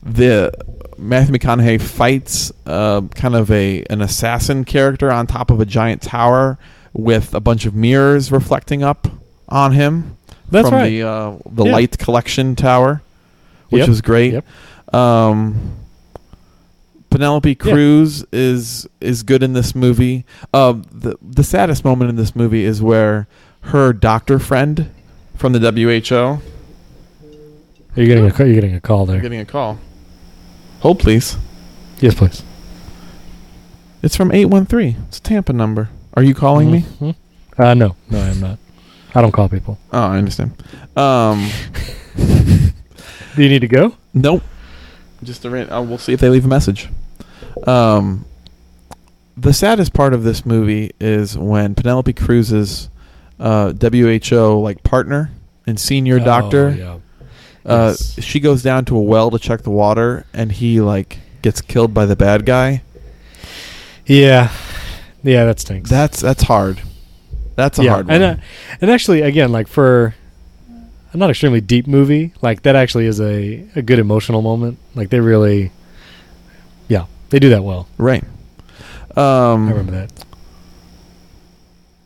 [0.02, 0.52] the
[0.98, 6.02] Matthew McConaughey fights uh, kind of a an assassin character on top of a giant
[6.02, 6.58] tower
[6.92, 9.06] with a bunch of mirrors reflecting up
[9.48, 10.16] on him
[10.50, 10.88] That's from right.
[10.90, 11.72] the uh, the Yeah.
[11.72, 13.02] light collection tower,
[13.70, 14.32] which Yep, was great.
[14.34, 14.94] yep.
[14.94, 15.76] Um,
[17.10, 20.24] Penelope Cruz is is good in this movie.
[20.54, 23.26] Um, the the saddest moment in this movie is where
[23.62, 24.90] her doctor friend
[25.36, 26.40] from the WHO
[27.96, 29.20] You're getting a you're getting a call there.
[29.20, 29.78] getting a call.
[30.80, 31.36] Hold please.
[32.00, 32.42] Yes, please.
[34.02, 34.96] It's from eight one three.
[35.08, 35.90] It's a Tampa number.
[36.20, 36.80] Are you calling me?
[37.00, 37.14] Mhm.
[37.58, 38.58] Uh, no, no, I'm not.
[39.14, 39.78] I don't call people.
[39.90, 40.52] Oh, I understand.
[40.96, 41.48] Um,
[42.16, 43.94] Do you need to go?
[44.12, 44.42] nope.
[45.22, 46.90] Just a ran- uh, we'll see if they leave a message.
[47.66, 48.26] Um,
[49.34, 52.90] the saddest part of this movie is when Penelope Cruz's
[53.38, 55.30] uh, WHO like partner
[55.66, 56.68] and senior doctor.
[56.68, 56.96] Oh, yeah.
[57.64, 58.22] Uh, Yes.
[58.22, 61.94] she goes down to a well to check the water, and he like gets killed
[61.94, 62.82] by the bad guy.
[64.04, 64.50] Yeah,
[65.22, 65.90] yeah, that stinks.
[65.90, 66.80] That's that's hard.
[67.56, 68.22] That's a yeah, hard one.
[68.22, 68.42] and uh,
[68.80, 70.14] and actually, again, like for
[71.12, 74.78] a not extremely deep movie, like that actually is a a good emotional moment.
[74.94, 75.72] Like they really,
[76.88, 77.88] yeah, they do that well.
[77.98, 78.24] right.
[79.16, 80.24] Um, I remember that.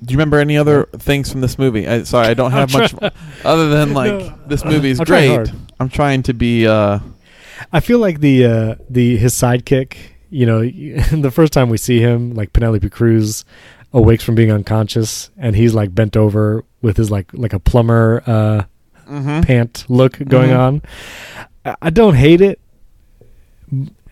[0.05, 1.87] Do you remember any other things from this movie?
[1.89, 3.11] I, sorry, I don't have much try-
[3.45, 5.51] other than like No, this movie is great.
[5.81, 6.67] I'm trying to be.
[6.67, 6.99] Uh,
[7.73, 9.97] I feel like the uh, the his sidekick.
[10.35, 10.61] You know,
[11.21, 13.45] the first time we see him, like Penelope Cruz
[13.93, 18.23] awakes from being unconscious, and he's like bent over with his like like a plumber
[18.27, 18.65] uh,
[19.09, 19.45] mhm.
[19.47, 20.59] pant look going Mhm.
[20.59, 20.83] on.
[21.65, 22.59] I, I don't hate it,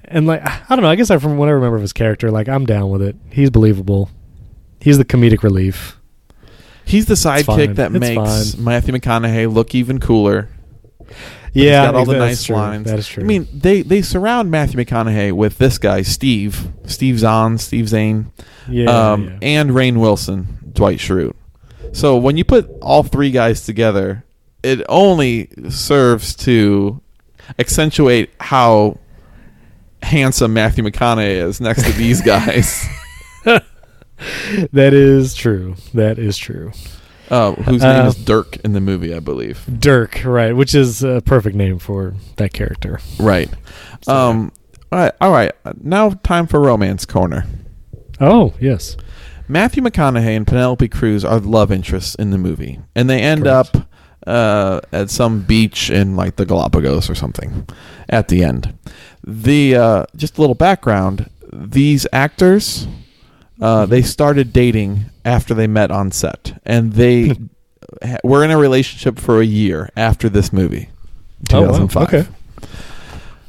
[0.04, 0.88] and like I don't know.
[0.90, 3.16] I guess I from what I remember of his character, like I'm down with it.
[3.30, 4.08] He's believable.
[4.80, 5.98] He's the comedic relief.
[6.84, 8.64] He's the sidekick that It's makes fine.
[8.64, 10.48] Matthew McConaughey look even cooler.
[11.52, 12.56] Yeah, got all the nice true.
[12.56, 12.86] lines.
[12.86, 13.22] That is true.
[13.22, 18.32] I mean, they they surround Matthew McConaughey with this guy, Steve, Steve Zahn, Steve Zane,
[18.68, 19.38] yeah, um, yeah.
[19.42, 21.34] and Rainn Wilson, Dwight Schrute.
[21.92, 24.24] So when you put all three guys together,
[24.62, 27.02] it only serves to
[27.58, 28.98] accentuate how
[30.02, 32.86] handsome Matthew McConaughey is next to these guys.
[33.44, 35.76] that is true.
[35.92, 36.72] That is true.
[37.30, 39.64] Uh, whose name Uh, is Dirk in the movie, I believe.
[39.78, 40.54] Dirk, right?
[40.54, 43.00] Which is a perfect name for that character.
[43.18, 43.48] Right.
[44.02, 44.52] So, Um.
[44.90, 45.12] All right.
[45.20, 45.52] All right.
[45.82, 47.46] Now time for romance corner.
[48.20, 48.96] Oh yes.
[49.48, 53.42] Matthew McConaughey and Penelope Cruz are the love interests in the movie, and they end
[53.44, 53.76] Correct.
[53.76, 53.88] up
[54.26, 57.66] uh, at some beach in like the Galapagos or something
[58.08, 58.72] at the end.
[59.24, 62.86] The uh, just a little background: these actors
[63.60, 67.28] uh, they started dating after they met on set, and they
[68.04, 70.88] ha- were in a relationship for a year after this movie,
[71.52, 71.66] Oh, wow.
[71.86, 72.02] 2005.
[72.14, 72.28] Okay.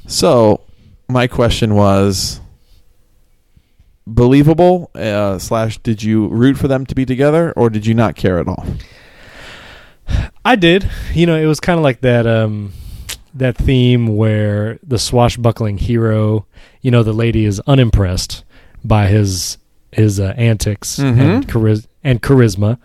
[0.08, 0.62] So
[1.08, 2.39] my question was
[4.06, 8.16] believable uh, slash did you root for them to be together or did you not
[8.18, 8.66] care at all
[10.44, 10.89] I did.
[11.13, 12.74] You know, it was kind of like that um
[13.34, 16.46] that theme where the swashbuckling hero,
[16.82, 18.44] you know, the lady is unimpressed
[18.84, 19.58] by his
[19.95, 21.45] his uh, antics and Mhm.
[21.45, 22.77] chariz- and charisma.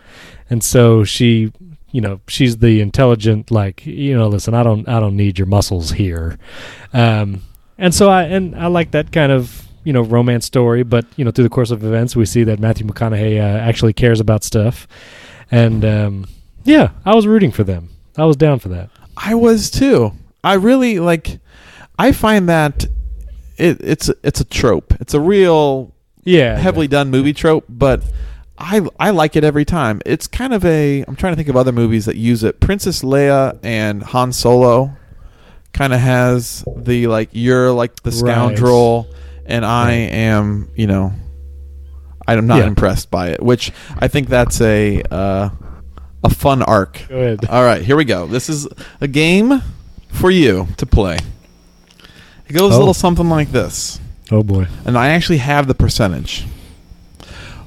[0.50, 1.52] And so she,
[1.92, 5.46] you know, she's the intelligent like, you know, listen, I don't I don't need your
[5.46, 6.38] muscles here.
[6.92, 7.42] Um
[7.78, 11.24] and so I and I like that kind of you know romance story, but you
[11.24, 14.44] know through the course of events we see that Matthew McConaughey uh, actually cares about
[14.44, 14.86] stuff,
[15.50, 16.24] and um,
[16.64, 17.88] yeah, I was rooting for them.
[18.16, 18.90] I was down for that.
[19.16, 20.12] i was too
[20.44, 21.40] i really like
[21.98, 22.84] i find that
[23.56, 25.92] it, it's it's a trope it's a real
[26.28, 28.02] Yeah, heavily done movie trope but
[28.58, 30.02] I, I like it every time.
[30.04, 31.04] It's kind of a.
[31.06, 32.58] I'm trying to think of other movies that use it.
[32.58, 34.96] Princess Leia and Han Solo
[35.72, 38.18] kind of has the like you're like the Right.
[38.18, 39.06] scoundrel
[39.46, 39.92] and I Right.
[40.12, 41.12] am you know
[42.26, 42.66] I'm not Yeah.
[42.66, 43.42] impressed by it.
[43.42, 45.50] Which I think that's a uh,
[46.24, 47.00] a fun arc.
[47.08, 47.44] Go ahead.
[47.48, 48.26] All right, here we go.
[48.26, 48.66] This is
[49.00, 49.62] a game
[50.08, 51.18] for you to play.
[52.48, 52.78] It goes a Oh.
[52.80, 54.66] little something like this, Oh boy.
[54.84, 56.46] and I actually have the percentage.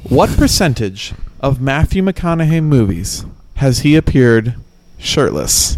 [0.04, 4.56] What percentage of Matthew McConaughey movies has he appeared
[4.97, 5.78] shirtless?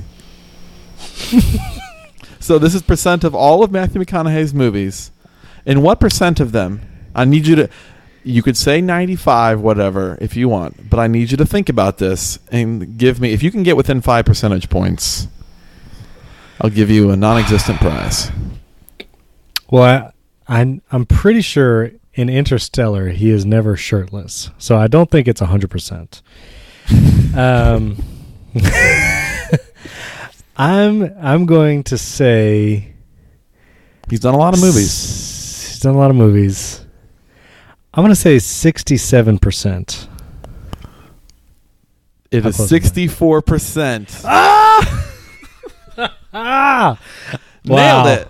[2.39, 5.12] so this is percent of all of Matthew McConaughey's movies.
[5.65, 6.82] In what percent of them?
[7.15, 7.69] I need you to
[8.24, 11.98] You could say 95, whatever, if you want, but I need you to think about
[11.98, 15.28] this and give me, if you can get within five percentage points,
[16.60, 18.32] I'll give you a non existent prize.
[19.69, 20.12] Well, I,
[20.54, 25.39] I'm I'm pretty sure in Interstellar he is never shirtless, so I don't think it's
[25.42, 26.22] hundred percent.
[27.36, 27.98] Um,
[30.58, 32.94] I'm I'm going to say
[34.10, 34.86] He's done a lot of movies.
[34.89, 36.86] s- He's done a lot of movies.
[37.94, 40.08] I'm going to say sixty-seven percent.
[42.32, 42.63] It is I?
[42.80, 44.26] 64%.
[46.36, 47.00] Ah,
[47.63, 48.08] Nailed Wow.
[48.08, 48.28] it.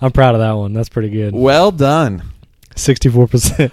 [0.00, 0.72] I'm proud of that one.
[0.72, 1.34] That's pretty good.
[1.34, 2.22] Well done.
[2.74, 3.72] Sixty-four percent.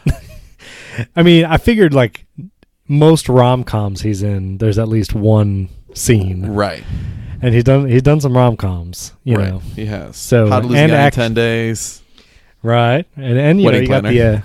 [1.15, 2.25] I mean, I figured like
[2.87, 6.83] most rom coms he's in, there's at least one scene, Right.
[7.41, 9.49] and he's done he's done some rom coms, you right.
[9.49, 10.15] know, He has.
[10.17, 12.01] So, How to Lose a and Guy in 10 Days.
[12.61, 13.05] right?
[13.15, 14.41] And and you know you got the uh,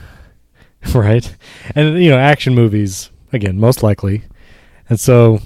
[0.98, 1.36] right,
[1.74, 4.22] and you know action movies again, most likely,
[4.88, 5.40] and so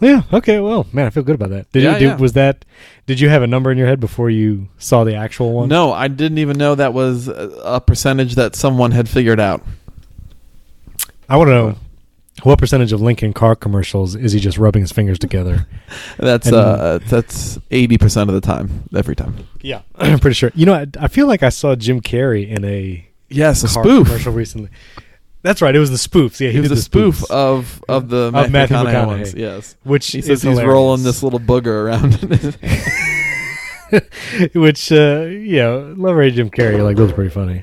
[0.00, 1.70] yeah, okay, well, man, I feel good about that.
[1.72, 2.16] Did Yeah, you do, yeah.
[2.16, 2.64] was that?
[3.06, 5.68] Did you have a number in your head before you saw the actual one?
[5.68, 9.62] No, I didn't even know that was a a percentage that someone had figured out.
[11.28, 11.76] I want to know.
[12.42, 15.66] What percentage of Lincoln car commercials is he just rubbing his fingers together?
[16.18, 19.46] That's And- uh that's 80% of the time every time.
[19.62, 20.50] Yeah, I'm pretty sure.
[20.54, 23.84] You know, I, I feel like I saw Jim Carrey in a Yes, a car
[23.84, 24.06] spoof.
[24.08, 24.68] commercial recently.
[25.44, 25.76] That's right.
[25.76, 26.40] It was the spoofs.
[26.40, 28.92] Yeah, he He was did a the spoof spoofs, of of the Of Matthew, McConaughey,
[28.92, 29.06] McConaughey.
[29.06, 29.34] ones.
[29.34, 29.76] Yes.
[29.84, 32.14] which He says he's rolling this little booger around.
[34.54, 36.82] which uh, yeah, love Ray Jim Carrey.
[36.82, 37.62] Like those are pretty funny.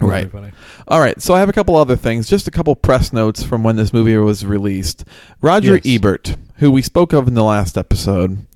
[0.00, 0.30] Right.
[0.88, 3.62] All right, so I have a couple other things, just a couple press notes from
[3.62, 5.04] when this movie was released.
[5.42, 5.82] Roger Yes.
[5.86, 8.46] Ebert, who we spoke of in the last episode,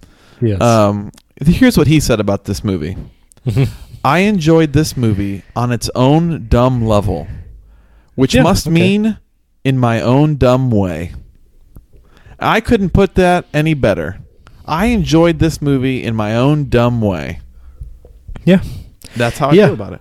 [0.41, 0.59] Yes.
[0.63, 1.13] um,
[1.45, 2.97] here's what he said about this movie.
[4.05, 7.27] I enjoyed this movie on its own dumb level,
[8.15, 8.75] which Yeah, must okay.
[8.75, 9.19] mean
[9.65, 11.13] in my own dumb way.
[12.39, 14.19] I couldn't put that any better.
[14.67, 17.41] I enjoyed this movie in my own dumb way.
[18.45, 18.63] yeah.
[19.17, 19.67] That's how I Yeah.
[19.67, 20.01] feel about it.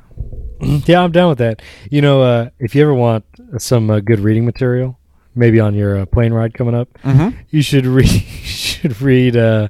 [0.87, 1.61] yeah, I'm down with that.
[1.91, 3.23] You know, uh, if you ever want
[3.59, 4.97] some uh, good reading material,
[5.35, 7.37] maybe on your uh, plane ride coming up, Mm-hmm.
[7.51, 8.07] you should read.
[8.43, 9.67] should read uh,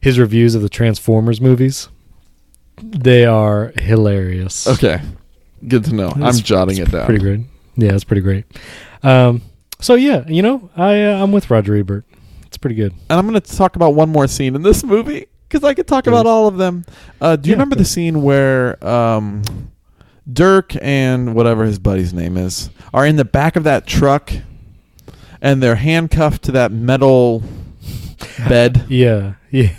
[0.00, 1.88] his reviews of the Transformers movies.
[2.82, 4.66] They are hilarious.
[4.66, 5.00] Okay,
[5.68, 6.12] good to know.
[6.16, 7.04] I'm jotting it down.
[7.04, 7.40] Pretty great.
[7.80, 8.44] Yeah, it's pretty great.
[9.02, 9.42] Um,
[9.80, 12.04] so yeah, you know, I uh, I'm with Roger Ebert.
[12.46, 12.92] It's pretty good.
[13.08, 15.86] And I'm going to talk about one more scene in this movie because I could
[15.86, 16.84] talk about all of them.
[17.20, 19.42] Uh, do you Yeah, remember the scene where um,
[20.30, 24.32] Dirk and whatever his buddy's name is are in the back of that truck
[25.40, 27.42] and they're handcuffed to that metal
[28.48, 29.70] bed Yeah, yeah.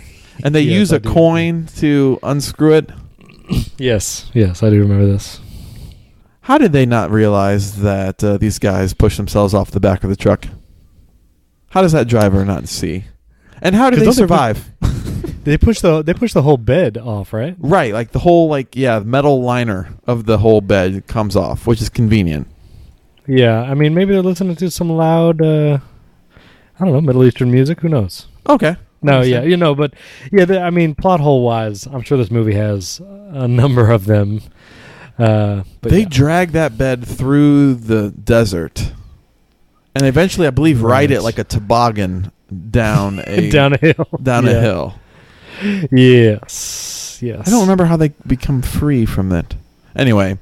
[0.42, 1.10] and they Yes, use I a do.
[1.10, 2.90] coin to unscrew it?
[3.76, 5.40] Yes, yes, I do remember this.
[6.42, 10.10] How did they not realize that uh, these guys push themselves off the back of
[10.10, 10.46] the truck?
[11.70, 13.04] How does that driver not see?
[13.60, 14.70] And how did 'Cause they don't they survive?
[15.44, 17.56] They push the they push the whole bed off, right?
[17.58, 21.82] Right, like the whole like yeah, metal liner of the whole bed comes off, which
[21.82, 22.46] is convenient.
[23.26, 25.78] Yeah, I mean maybe they're listening to some loud, uh,
[26.78, 27.80] I don't know, Middle Eastern music.
[27.80, 28.28] Who knows?
[28.48, 28.76] Okay.
[29.04, 29.94] No, yeah, you know, but
[30.30, 33.00] yeah, the, I mean, plot hole wise, I'm sure this movie has
[33.32, 34.42] a number of them.
[35.18, 36.08] Uh, but they yeah.
[36.08, 38.92] drag that bed through the desert,
[39.94, 42.32] and eventually, I believe, ride it like a toboggan
[42.70, 44.08] down a down a hill.
[44.22, 44.94] down a hill.
[45.90, 47.46] Yes, yes.
[47.46, 49.54] I don't remember how they become free from that.
[49.94, 50.38] Anyway,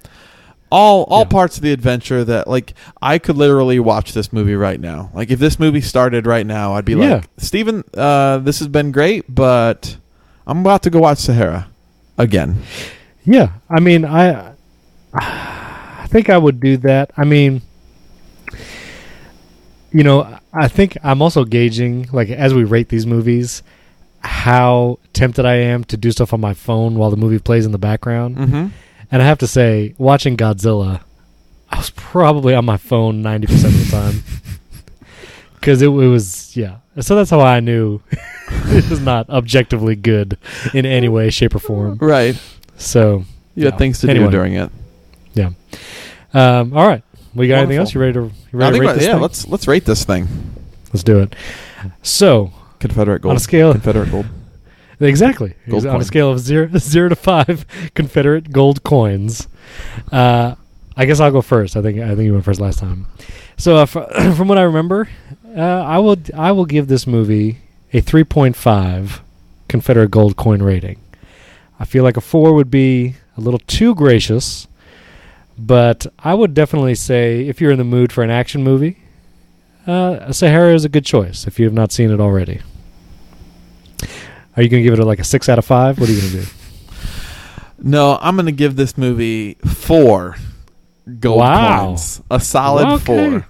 [0.70, 1.28] all all Yeah.
[1.28, 5.10] parts of the adventure that like I could literally watch this movie right now.
[5.14, 7.14] Like if this movie started right now, I'd be Yeah.
[7.16, 9.96] like, Stephen, uh, this has been great, but
[10.46, 11.68] I'm about to go watch Sahara
[12.16, 12.62] again.
[13.24, 14.52] Yeah, I mean, I
[15.14, 17.10] I think I would do that.
[17.16, 17.62] I mean,
[19.92, 23.62] you know, I think I'm also gauging like as we rate these movies
[24.22, 27.72] how tempted I am to do stuff on my phone while the movie plays in
[27.72, 28.36] the background.
[28.36, 28.66] Mm-hmm.
[29.10, 31.00] And I have to say, watching Godzilla,
[31.70, 34.22] I was probably on my phone 90% of the time.
[35.62, 36.76] Cuz it, it was yeah.
[37.00, 38.00] So that's how I knew
[38.50, 40.36] it was not objectively good
[40.74, 41.98] in any way shape or form.
[42.00, 42.38] Right.
[42.76, 43.70] So, You Yeah.
[43.70, 44.26] had things to Anyway.
[44.26, 44.70] do during it.
[46.32, 47.02] Um, all right,
[47.34, 47.94] we got anything else?
[47.94, 48.20] You ready to?
[48.20, 49.22] You ready to rate this yeah, thing?
[49.22, 50.28] let's let's rate this thing.
[50.92, 51.34] let's do it.
[52.02, 54.26] So Confederate gold on a scale, Confederate gold.
[55.00, 56.00] exactly Gold on coin.
[56.02, 59.48] a scale of zero zero to five Confederate gold coins.
[60.12, 60.54] Uh,
[60.96, 61.76] I guess I'll go first.
[61.76, 63.06] I think I think you went first last time.
[63.56, 64.00] So uh, fr-
[64.36, 65.08] from what I remember,
[65.56, 67.58] uh, I will I will give this movie
[67.92, 69.22] a three point five
[69.68, 71.00] Confederate gold coin rating.
[71.78, 74.66] I feel like a four would be a little too gracious,
[75.62, 78.96] But I would definitely say if you're in the mood for an action movie,
[79.86, 82.60] uh, Sahara is a good choice if you have not seen it already.
[84.56, 85.98] Are you going to give it a, like a six out of five?
[85.98, 86.46] What are you going to do?
[87.82, 90.36] No, I'm going to give this movie four
[91.18, 91.86] gold Wow.
[91.86, 92.20] coins.
[92.30, 93.04] A solid Okay.
[93.04, 93.46] four.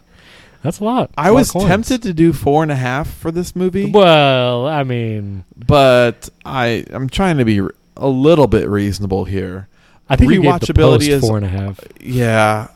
[0.62, 1.10] That's a lot.
[1.18, 4.68] I A lot was tempted to do four and a half for this movie, Well,
[4.68, 7.60] I mean, but I I'm trying to be
[7.96, 9.66] a little bit reasonable here.
[10.10, 11.80] I think you gave the Rewatchability is- four and a half.
[12.00, 12.68] Yeah.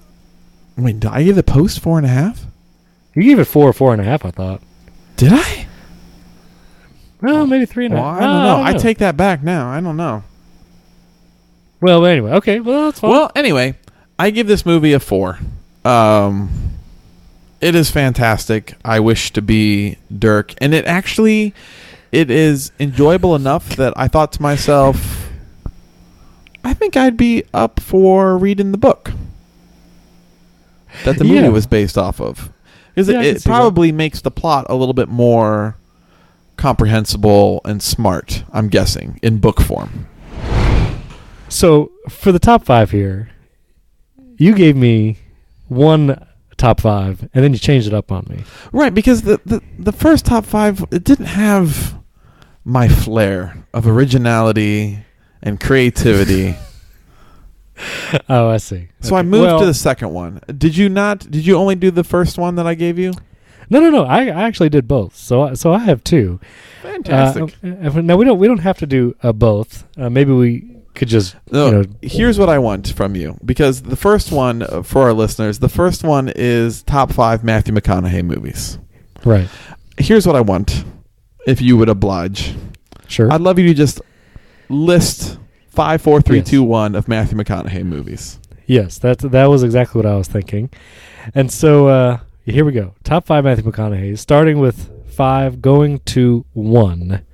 [0.79, 2.47] Wait, did I give the post four and a half?
[3.15, 4.25] You gave it four, or four and a half.
[4.25, 4.61] I thought.
[5.17, 5.67] Did I?
[7.21, 8.17] Well, maybe three and a half.
[8.19, 8.63] I don't Uh, know.
[8.65, 9.69] I take that back now.
[9.69, 10.23] I don't know.
[11.81, 12.61] Well, anyway, okay.
[12.61, 13.11] Well, that's fine.
[13.11, 13.75] Well, anyway,
[14.19, 15.39] I give this movie a four.
[15.85, 16.51] Um,
[17.61, 18.75] it is fantastic.
[18.85, 21.55] I wish to be Dirk, and it actually
[22.11, 25.24] it is enjoyable enough that I thought to myself,
[26.65, 29.13] I think I'd be up for reading the book
[31.05, 31.49] that the movie Yeah.
[31.49, 32.51] was based off of,
[32.95, 33.55] because Yeah, it, it see that.
[33.55, 35.77] probably makes the plot a little bit more
[36.57, 38.45] comprehensible and smart.
[38.53, 40.07] I'm guessing in book form.
[41.49, 43.29] So for the top five here,
[44.39, 45.19] you gave me
[45.69, 48.45] one top five, and then you changed it up on me.
[48.73, 51.99] Right, because the, the the first top five it didn't have
[52.65, 55.01] my flair of originality
[55.45, 56.57] and creativity.
[58.29, 58.89] Oh, I see.
[59.01, 60.41] so I moved Well, to the second one.
[60.57, 61.29] Did you not?
[61.29, 63.13] Did you only do the first one that I gave you?
[63.69, 64.05] No, no, no.
[64.05, 65.17] I, I actually did both.
[65.17, 66.39] So, I- so I have two.
[66.83, 67.57] Fantastic.
[67.65, 69.87] Uh, uh, now we don't we don't have to do uh, both.
[69.99, 71.85] Uh, maybe we could just no, you know.
[72.03, 75.69] here's what I want from you because the first one uh, for our listeners, the
[75.69, 78.79] first one is top five Matthew McConaughey movies.
[79.25, 79.49] Right.
[79.99, 80.85] Here's what I want,
[81.49, 82.55] if you would oblige.
[83.09, 83.33] Sure.
[83.33, 84.01] I'd love you to just
[84.69, 85.39] list
[85.69, 86.49] five, four, three, Yes.
[86.49, 88.39] two, one of Matthew McConaughey movies.
[88.67, 90.71] Yes, that that was exactly what I was thinking.
[91.35, 92.95] And so uh, here we go.
[93.05, 97.25] Top five Matthew McConaughey, starting with five, going to one.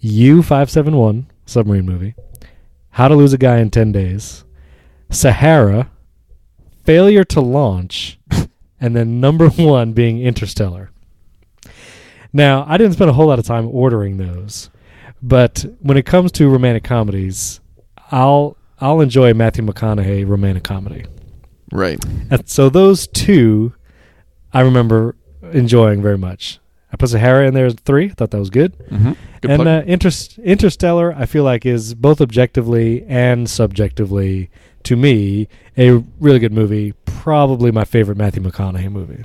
[0.00, 2.14] U five seven one submarine movie.
[2.90, 4.44] How to lose a guy in ten days.
[5.10, 5.90] Sahara.
[6.84, 8.18] Failure to launch,
[8.80, 10.90] and then number one being Interstellar.
[12.32, 14.68] Now, I didn't spend a whole lot of time ordering those,
[15.22, 17.60] but when it comes to romantic comedies,
[18.10, 21.04] I'll I'll enjoy Matthew McConaughey romantic comedy.
[21.70, 22.04] Right.
[22.30, 23.72] And so those two,
[24.52, 25.16] I remember
[25.52, 26.58] enjoying very much.
[26.92, 28.10] I put Sahara in there as three.
[28.10, 28.76] Thought that was good.
[28.90, 29.12] Mm-hmm.
[29.40, 30.10] Good and uh, Inter-
[30.44, 34.50] Interstellar, I feel like is both objectively and subjectively
[34.82, 35.48] to me
[35.78, 36.92] a really good movie.
[37.06, 39.24] Probably my favorite Matthew McConaughey movie.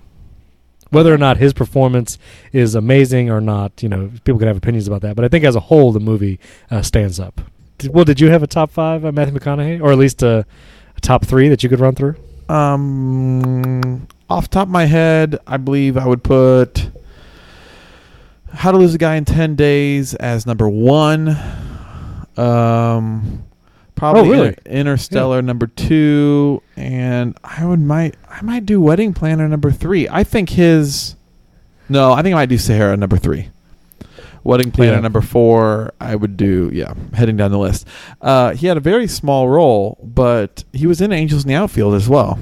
[0.90, 2.18] Whether or not his performance
[2.52, 5.16] is amazing or not, you know, people can have opinions about that.
[5.16, 6.40] But I think as a whole, the movie
[6.72, 7.42] uh, stands up.
[7.78, 10.46] Did, well, did you have a top five uh, Matthew McConaughey, or at least a,
[10.96, 12.16] a top three that you could run through?
[12.50, 16.90] Um, off top of my head, I believe I would put
[18.54, 21.38] How to Lose a Guy in Ten Days as number one.
[22.38, 23.44] Um,
[23.98, 24.48] probably Oh, really?
[24.48, 30.08] Inter- Interstellar number two, and I would might I might do Wedding Planner number three.
[30.10, 31.16] I think his.
[31.90, 33.50] No, I think I might do Sahara number three.
[34.44, 35.00] Wedding Planner Yeah.
[35.02, 35.92] number four.
[36.00, 36.94] I would do yeah.
[37.14, 37.86] Heading down the list.
[38.22, 41.94] Uh, he had a very small role, but he was in Angels in the Outfield
[41.96, 42.40] as well.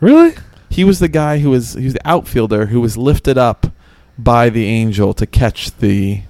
[0.00, 0.34] Really?
[0.68, 3.66] He was the guy who was he was the outfielder who was lifted up
[4.18, 6.20] by the angel to catch the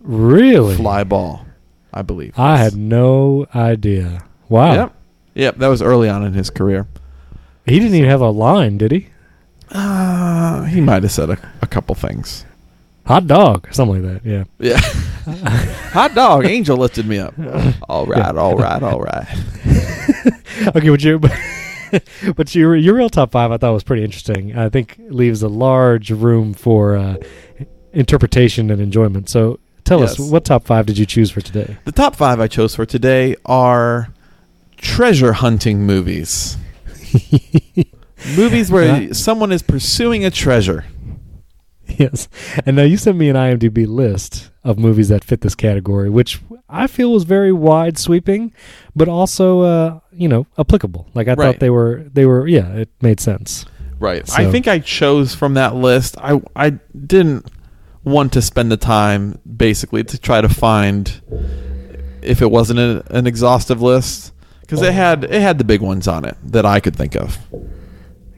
[0.00, 0.74] Really?
[0.76, 1.44] fly ball,
[1.92, 2.38] I believe.
[2.38, 4.24] I had no idea.
[4.48, 4.74] Wow.
[4.74, 4.94] Yep.
[5.34, 6.86] Yep, that was early on in his career.
[7.64, 9.08] He didn't even have a line, did he?
[9.70, 12.44] Uh, he might have said a, a couple things.
[13.06, 14.28] Hot dog or something like that.
[14.28, 14.44] Yeah.
[14.58, 14.78] Yeah.
[15.92, 17.34] Hot dog, angel lifted me up.
[17.88, 19.26] All right, all right, all right.
[20.68, 21.18] okay, but you?
[21.18, 24.56] but your your real top five I thought was pretty interesting.
[24.56, 27.16] I think leaves a large room for uh,
[27.92, 29.28] interpretation and enjoyment.
[29.28, 31.76] So tell us what top five did you choose for today?
[31.84, 34.12] The top five I chose for today are
[34.76, 36.56] treasure hunting movies.
[38.36, 40.84] movies where someone is pursuing a treasure.
[41.86, 42.28] yes,
[42.64, 46.40] and now you sent me an IMDb list of movies that fit this category, which
[46.68, 48.52] I feel was very wide sweeping,
[48.96, 51.08] but also uh, you know applicable.
[51.14, 51.52] Like I Right.
[51.54, 53.66] thought they were they were yeah it made sense.
[53.98, 54.28] Right.
[54.36, 56.16] I think I chose from that list.
[56.18, 56.70] I I
[57.06, 57.46] didn't
[58.04, 61.20] want to spend the time basically to try to find
[62.22, 66.08] if it wasn't a, an exhaustive list because it had it had the big ones
[66.08, 67.38] on it that I could think of.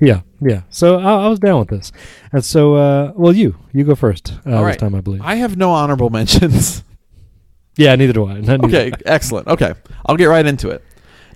[0.00, 0.62] Yeah, yeah.
[0.68, 1.92] So I, I was down with this,
[2.32, 5.22] and so uh, well, you you go first uh, this time, I believe.
[5.22, 6.82] I have no honorable mentions.
[7.76, 8.34] yeah, neither do I.
[8.40, 8.66] Neither.
[8.66, 9.48] okay, excellent.
[9.48, 9.74] Okay,
[10.06, 10.82] I'll get right into it.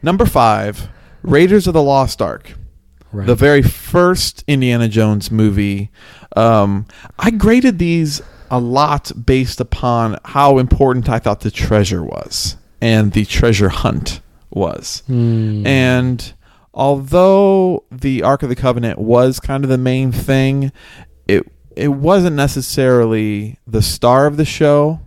[0.03, 0.89] Number five,
[1.23, 2.53] Raiders of the Lost Ark.
[3.13, 3.27] Right.
[3.27, 5.91] the very first Indiana Jones movie.
[6.37, 6.87] Um,
[7.19, 13.13] I graded these a lot based upon how important I thought the treasure was and
[13.13, 15.03] the treasure hunt was.
[15.07, 15.67] Hmm.
[15.67, 16.33] And
[16.75, 20.73] although the Ark of the Covenant was kind of the main thing,
[21.27, 25.01] it it wasn't necessarily the star of the show.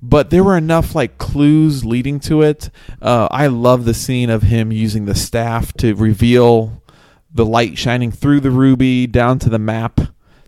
[0.00, 2.68] But there were enough like clues leading to it.
[3.00, 6.82] Uh, I love the scene of him using the staff to reveal
[7.34, 10.00] the light shining through the ruby down to the map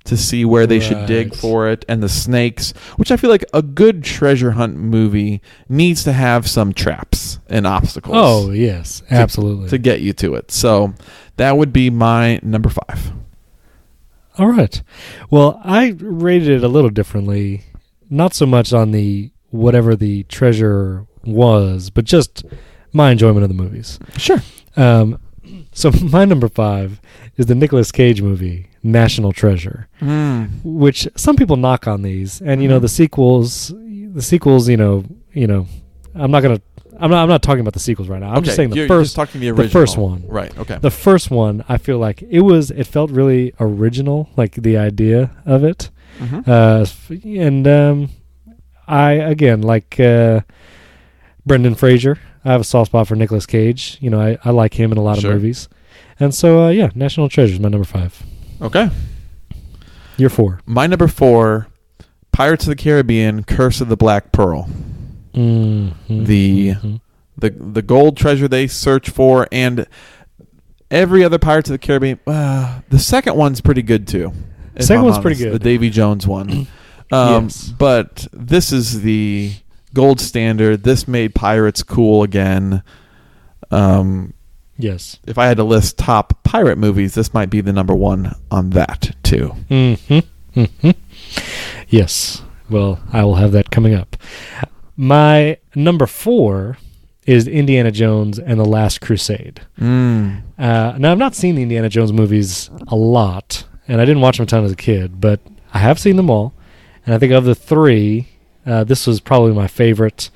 [0.04, 3.44] to see where they should dig for it and the snakes which i feel like
[3.52, 9.68] a good treasure hunt movie needs to have some traps and obstacles oh yes, absolutely.
[9.68, 10.94] to get you to it so
[11.38, 13.12] that would be my number five
[14.38, 14.82] All right.
[15.30, 17.64] Well, I rated it a little differently,
[18.10, 22.44] not so much on the whatever the treasure was, but just
[22.92, 23.98] my enjoyment of the movies.
[24.18, 24.42] sure
[24.76, 25.18] Um,
[25.76, 27.00] so my number five
[27.36, 30.48] is the Nicolas Cage movie National Treasure, mm.
[30.64, 32.82] which some people knock on these, and you know Mhm.
[32.82, 33.74] the sequels,
[34.18, 35.66] the sequels, you know, you know,
[36.14, 36.60] I'm not gonna,
[36.98, 38.30] I'm not, I'm not talking about the sequels right now.
[38.30, 40.24] I'm okay just saying the you're, first, you're just talking the the first one.
[40.28, 41.62] right okay the first one.
[41.68, 45.90] I feel like it was, it felt really original, like the idea of it.
[46.20, 46.48] Mhm.
[46.48, 46.86] Uh,
[47.44, 48.08] and um,
[48.88, 50.40] I again like uh,
[51.44, 52.18] Brendan Fraser.
[52.46, 53.98] I have a soft spot for Nicolas Cage.
[54.00, 55.32] You know, I, I like him in a lot Sure.
[55.32, 55.68] of movies,
[56.20, 58.22] and so uh, yeah, National Treasure is my number five.
[58.62, 58.88] okay
[60.16, 60.60] You're four.
[60.64, 61.66] my number four
[62.32, 64.68] pirates of the caribbean curse of the black pearl
[65.34, 66.24] Mm-hmm.
[66.24, 67.00] The- Mhm.
[67.38, 69.86] the the gold treasure they search for, and
[70.90, 72.18] every other Pirates of the Caribbean.
[72.26, 74.32] Uh, the second one's pretty good too.
[74.80, 75.52] Second I'm one's pretty good.
[75.52, 76.66] The Davy Jones one.
[77.12, 77.72] Um, Yes.
[77.78, 79.52] But this is the
[79.96, 80.82] gold standard.
[80.82, 82.82] This made pirates cool again.
[83.70, 84.34] Um,
[84.76, 85.18] yes.
[85.26, 88.70] if I had to list top pirate movies, this might be the number one on
[88.70, 89.56] that too.
[89.70, 90.64] Mm-hmm.
[90.64, 90.90] hmm
[91.88, 92.42] Yes.
[92.68, 94.18] Well, I will have that coming up.
[94.98, 96.76] My number four
[97.24, 99.62] is Indiana Jones and the Last Crusade.
[99.80, 100.42] Mm.
[100.58, 104.36] Uh, now, I've not seen the Indiana Jones movies a lot, and I didn't watch
[104.36, 105.40] them a ton as a kid, but
[105.72, 106.52] I have seen them all.
[107.06, 108.28] And I think of the three,
[108.66, 110.30] uh, this was probably my favorite.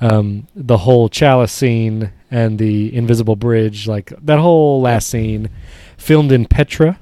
[0.00, 5.50] Um, the whole chalice scene and the invisible bridge, like that whole last scene,
[5.96, 6.98] filmed in Petra,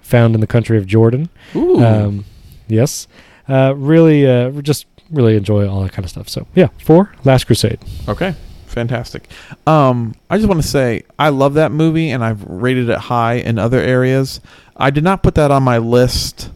[0.00, 1.28] found in the country of Jordan.
[1.56, 1.84] Ooh.
[1.84, 2.24] Um,
[2.68, 3.08] yes,
[3.48, 6.28] uh, really, uh, just really enjoy all that kind of stuff.
[6.28, 7.80] So yeah, four Last Crusade.
[8.08, 8.34] Okay.
[8.66, 9.28] Fantastic.
[9.66, 13.34] Um, I just want to say I love that movie and I've rated it high
[13.34, 14.40] in other areas.
[14.76, 16.50] I did not put that on my list.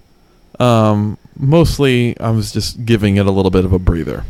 [0.60, 4.24] Um, mostly I was just giving it a little bit of a breather.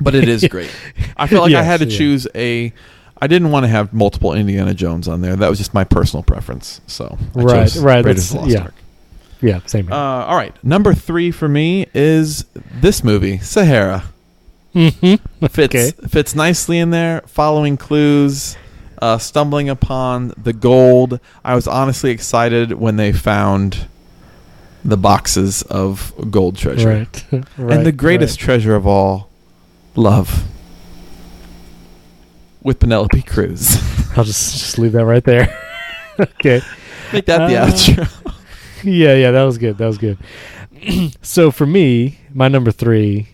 [0.00, 0.70] But it is great.
[1.16, 1.96] I feel like I had to yeah.
[1.98, 2.72] choose a
[3.22, 5.36] I didn't want to have multiple Indiana Jones on there.
[5.36, 6.80] That was just my personal preference.
[6.86, 8.62] So I Right, right, Raiders of the Lost yeah.
[8.62, 8.74] Ark.
[9.40, 9.92] Yeah, same.
[9.92, 10.54] Uh, all right.
[10.64, 12.44] Number three for me is
[12.80, 14.04] this movie, Sahara.
[14.74, 15.46] mm-hmm.
[15.46, 15.90] fits Okay.
[16.08, 18.56] fits nicely in there following clues
[19.00, 23.86] uh, stumbling upon the gold i was honestly excited when they found
[24.84, 27.24] the boxes of gold treasure Right.
[27.32, 27.44] right.
[27.76, 28.44] and the greatest right.
[28.44, 29.30] treasure of all
[29.96, 30.44] love
[32.62, 33.76] with penelope cruz
[34.16, 35.56] I'll just just leave that right there.
[36.20, 36.60] okay.
[37.12, 38.34] make that the Uh, outro
[38.84, 39.76] Yeah, yeah, that was good.
[39.78, 40.18] That was good.
[41.22, 43.28] so for me, my number three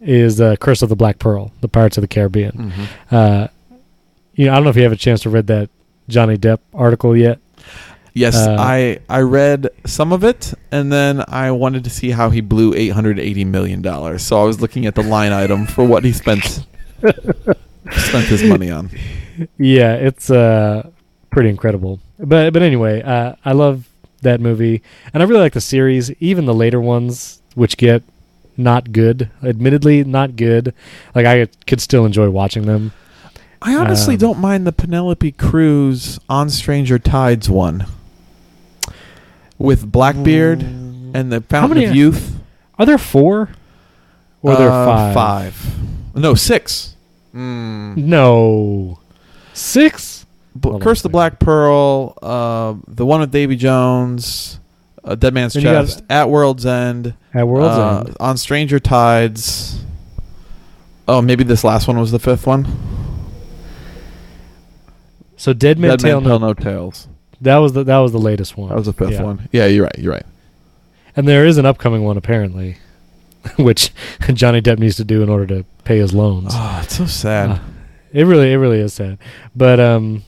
[0.00, 2.72] is uh, Curse of the Black Pearl, the Pirates of the Caribbean.
[2.72, 2.86] Mhm.
[3.10, 3.48] Uh,
[4.34, 5.70] you know, I don't know if you have a chance to read that
[6.08, 7.38] Johnny Depp article yet.
[8.14, 12.28] Yes Uh, i i read some of it and then i wanted to see how
[12.30, 16.04] he blew 880 million dollars so i was looking at the line item for what
[16.04, 16.66] he spent
[17.90, 18.90] spent his money on
[19.58, 20.90] Yeah, it's uh,
[21.30, 21.98] pretty incredible.
[22.18, 23.88] But but anyway, uh, I love
[24.20, 24.82] that movie,
[25.12, 28.02] and I really like the series, even the later ones, which get
[28.58, 29.30] not good.
[29.42, 30.74] Admittedly, not good.
[31.14, 32.92] Like I could still enjoy watching them.
[33.62, 37.86] I honestly Um, don't mind the Penelope Cruz on Stranger Tides one
[39.62, 42.38] with Blackbeard and the Fountain many of are- Youth.
[42.78, 43.50] Are there four?
[44.42, 45.14] Or are there Uh, five?
[45.14, 45.76] Five.
[46.14, 46.96] No, six.
[47.34, 47.96] Mm.
[47.96, 48.98] No,
[49.54, 50.26] six.
[50.54, 51.12] B- Hold on Curse a the second.
[51.12, 52.14] Black Pearl.
[52.20, 54.58] Uh, the one with Davy Jones.
[55.04, 56.02] Uh, Dead Man's Then you got- Chest.
[56.10, 57.14] At World's End.
[57.34, 58.16] At World's uh, End.
[58.20, 59.78] On Stranger Tides.
[61.08, 62.66] Oh, maybe this last one was the fifth one.
[65.36, 66.48] So Dead Man Dead Tell Man Tell No.
[66.48, 67.08] No Tales.
[67.42, 68.68] That was the that was the latest one.
[68.70, 69.22] That was the fifth Yeah.
[69.22, 69.48] one.
[69.52, 69.98] Yeah, you're right.
[69.98, 70.26] You're right.
[71.14, 72.78] And there is an upcoming one apparently,
[73.58, 73.90] which
[74.32, 76.52] Johnny Depp needs to do in order to pay his loans.
[76.54, 77.50] Oh, it's so sad.
[77.50, 77.58] Uh,
[78.12, 79.18] It really, it really is sad.
[79.54, 80.22] But um,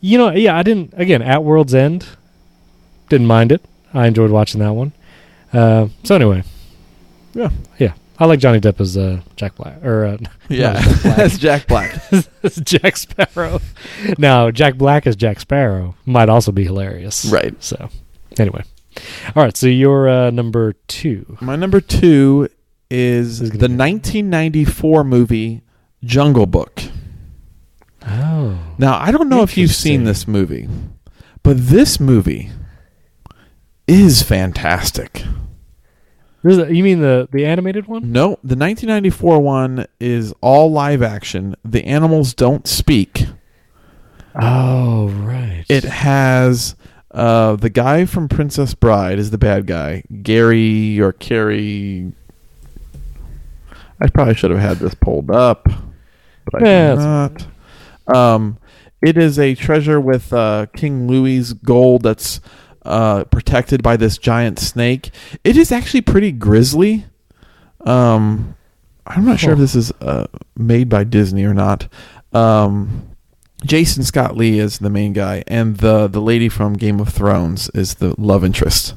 [0.00, 0.92] you know, yeah, I didn't.
[0.96, 2.06] Again, at World's End,
[3.08, 3.62] didn't mind it.
[3.94, 4.92] I enjoyed watching that one.
[5.52, 6.42] Uh, so anyway,
[7.34, 7.50] Yeah.
[7.78, 10.16] yeah, I like Johnny Depp as uh, Jack Black or uh,
[10.48, 11.16] Yeah, Jack Black.
[11.16, 12.12] that's Jack Black.
[12.42, 13.60] as Jack Sparrow.
[14.18, 17.26] now, Jack Black as Jack Sparrow might also be hilarious.
[17.26, 17.54] right.
[17.62, 17.88] So,
[18.38, 18.62] anyway,
[19.34, 19.56] all right.
[19.56, 21.36] So you're uh, number two.
[21.40, 22.48] My number two
[22.90, 25.62] is is the 1994 movie
[26.04, 26.82] Jungle Book.
[28.08, 30.68] Oh, Now, I don't know if you've seen this movie,
[31.42, 32.50] but this movie
[33.88, 35.24] is fantastic.
[36.44, 38.12] A- you mean the the animated one?
[38.12, 41.56] No, the 1994 one is all live action.
[41.64, 43.26] The animals don't speak.
[44.40, 45.64] Oh, right.
[45.68, 46.76] It has
[47.10, 52.12] uh, the guy from Princess Bride is the bad guy, Gary or Carrie.
[54.00, 55.64] I probably should have had this pulled up,
[56.52, 57.46] but I Yeah, did not.
[58.14, 58.58] Um,
[59.00, 62.40] it is a treasure with uh, King Louis's gold that's
[62.86, 65.10] uh, protected by this giant snake.
[65.44, 67.04] It is actually pretty grisly.
[67.80, 68.56] Um,
[69.06, 70.26] I'm not sure if this is uh,
[70.56, 71.86] made by Disney or not.
[72.32, 73.10] Um,
[73.64, 77.70] Jason Scott Lee is the main guy, and the the lady from Game of Thrones
[77.74, 78.94] is the love interest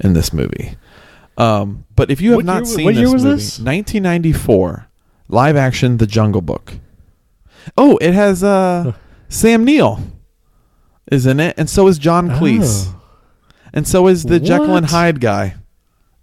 [0.00, 0.76] in this movie.
[1.38, 3.58] Um, but if you have What not year seen what this year was movie, this?
[3.58, 4.86] 1994,
[5.28, 6.74] live action, The Jungle Book.
[7.76, 8.92] Oh, it has uh,
[9.28, 10.00] Sam Neill
[11.10, 13.01] is in it, and so is John Cleese, Oh.
[13.72, 14.90] And so is the Jekyll and What?
[14.90, 15.54] Hyde guy,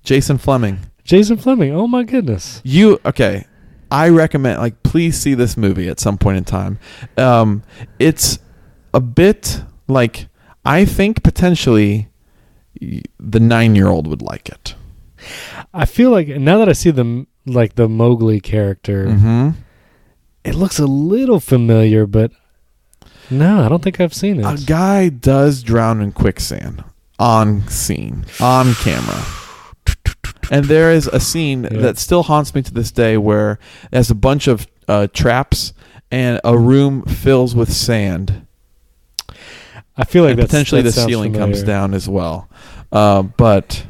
[0.04, 0.80] Jason Flemyng.
[1.04, 1.72] Jason Flemyng.
[1.74, 2.62] Oh my goodness.
[2.64, 3.46] You okay?
[3.92, 6.78] I recommend like please see this movie at some point in time.
[7.18, 7.64] Um,
[7.98, 8.38] it's
[8.94, 10.28] a bit like
[10.64, 12.10] I think potentially
[12.80, 14.76] y- the nine year old would like it.
[15.74, 19.50] I feel like now that I see the like the Mowgli character, Mm-hmm.
[20.44, 22.32] it looks a little familiar, but
[23.32, 24.46] no, I don't think I've seen it.
[24.46, 26.84] A guy does drown in quicksand
[27.20, 29.24] on scene on camera.
[30.52, 31.78] And there is a scene Yeah.
[31.82, 33.60] that still haunts me to this day where
[33.92, 35.74] there's a bunch of uh, traps
[36.10, 38.48] and a room fills with sand.
[39.96, 42.50] I feel like that's, potentially the ceiling comes down as well.
[42.92, 43.86] Uh, but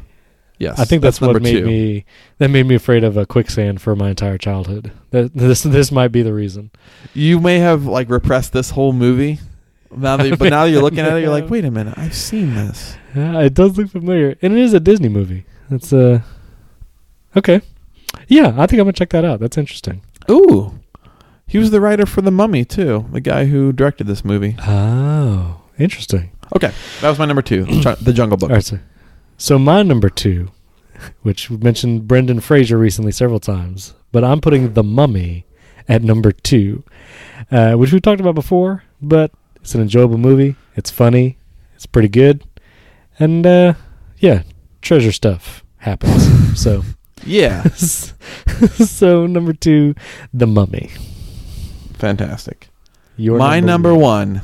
[0.58, 1.64] yes, I think that's, what made two.
[1.64, 2.04] me
[2.38, 4.92] that made me afraid of a quicksand for my entire childhood.
[5.12, 6.72] That this this might be the reason.
[7.14, 9.38] You may have like repressed this whole movie.
[9.96, 12.14] Now that, but now that you're looking at it, you're like, wait a minute, I've
[12.14, 12.96] seen this.
[13.14, 15.44] Yeah, it does look familiar, and it is a Disney movie.
[15.68, 16.20] That's uh
[17.36, 17.60] okay.
[18.28, 19.40] Yeah, I think I'm gonna check that out.
[19.40, 20.02] That's interesting.
[20.30, 20.78] Ooh,
[21.46, 24.56] he was the writer for The Mummy too, the guy who directed this movie.
[24.66, 26.30] Oh, interesting.
[26.54, 27.64] Okay, that was my number two,
[28.00, 28.50] The Jungle Book.
[28.50, 28.78] All right, so,
[29.36, 30.50] so my number two,
[31.22, 35.46] which we mentioned Brendan Fraser recently several times, but I'm putting The Mummy
[35.88, 36.84] at number two,
[37.50, 40.56] uh, which we've talked about before, but it's an enjoyable movie.
[40.76, 41.38] It's funny.
[41.74, 42.44] It's pretty good.
[43.20, 43.74] And, uh,
[44.18, 44.42] yeah,
[44.82, 46.58] treasure stuff happens.
[46.60, 46.82] so,
[47.24, 49.94] Yeah, so number two,
[50.32, 50.90] The Mummy.
[51.94, 52.68] fantastic.
[53.16, 54.40] Your my number one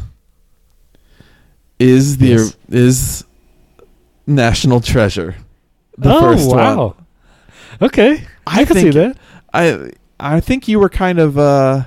[1.79, 2.57] is the Yes.
[2.69, 3.25] is
[4.27, 5.37] National Treasure.
[5.99, 6.77] The oh, first wow.
[6.89, 7.07] one.
[7.81, 8.25] Okay.
[8.47, 9.17] I, I can see think- that.
[9.55, 11.85] I I think you were kind of uh,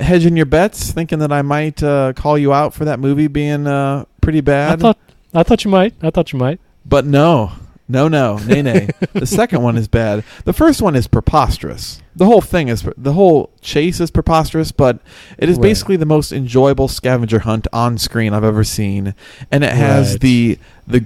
[0.00, 3.66] hedging your bets, thinking that I might uh, call you out for that movie being
[3.68, 4.80] uh, pretty I bad.
[4.80, 4.98] thought
[5.34, 5.94] I thought you might.
[6.02, 6.60] I thought you might.
[6.84, 7.52] but no,
[7.88, 8.88] no, no, nay, nay.
[9.12, 10.24] the second one is bad.
[10.44, 12.00] The first one is preposterous.
[12.16, 14.98] The whole thing is the whole chase is preposterous, but
[15.38, 15.62] it is Right.
[15.62, 19.14] basically the most enjoyable scavenger hunt on screen I've ever seen,
[19.50, 20.20] and it has Right.
[20.20, 21.04] the the.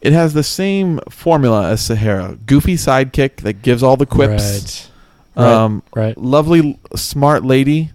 [0.00, 2.36] It has the same formula as Sahara.
[2.46, 4.88] Goofy sidekick that gives all the quips.
[5.36, 5.44] Right.
[5.46, 6.16] Um, Right.
[6.18, 7.90] lovely, smart lady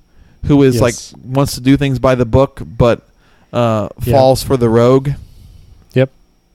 [0.46, 0.82] who is Yes.
[0.82, 0.96] like
[1.26, 3.02] wants to do things by the book, but
[3.54, 4.14] uh, Yeah.
[4.14, 5.12] falls for the rogue.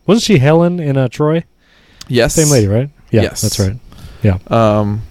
[0.07, 1.45] Wasn't she Helen in uh, Troy?
[2.09, 2.91] Yes, Same lady, right?
[3.11, 3.41] Yeah, Yes.
[3.43, 3.77] that's right.
[4.23, 4.39] Yeah.
[4.49, 5.03] Um,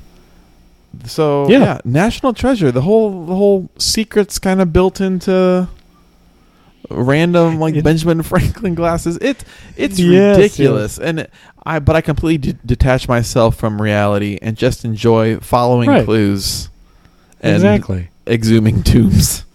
[1.06, 1.60] so Yeah.
[1.60, 1.78] yeah.
[1.86, 2.72] national treasure.
[2.72, 5.68] The whole the whole secrets kind of built into
[6.90, 9.18] random like It- Benjamin Franklin glasses.
[9.22, 9.44] It
[9.78, 11.28] it's Yes, ridiculous, and
[11.66, 16.06] I but I completely d- detach myself from reality and just enjoy following Right.
[16.06, 16.70] clues
[17.40, 18.10] and exactly.
[18.26, 19.46] exhuming tombs.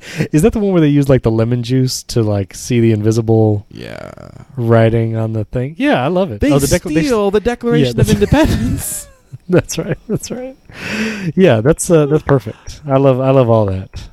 [0.32, 2.92] Is that the one where they use like the lemon juice to like see the
[2.92, 4.12] invisible Yeah.
[4.56, 5.74] writing on the thing?
[5.78, 6.40] Yeah, I love it.
[6.40, 9.08] They oh, the decla- they- steal the Declaration Yeah, of Independence.
[9.48, 9.98] that's right.
[10.08, 10.56] That's right.
[11.34, 12.80] Yeah, that's uh, that's perfect.
[12.86, 14.08] I love I love all that.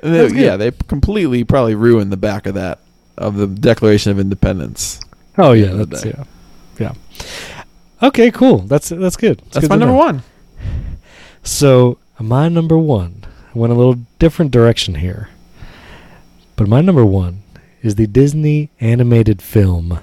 [0.00, 2.78] They- yeah, they completely probably ruined the back of that
[3.18, 5.00] of the Declaration of Independence.
[5.38, 6.24] Oh yeah, end of the that's yeah,
[6.78, 6.92] yeah.
[8.02, 8.58] Okay, cool.
[8.58, 9.40] That's that's good.
[9.40, 9.98] It's That's good my number know.
[9.98, 10.22] one.
[11.42, 13.24] So my number one,
[13.56, 15.28] went a little different direction here.
[16.56, 17.42] But my number one
[17.82, 19.98] is the Disney animated film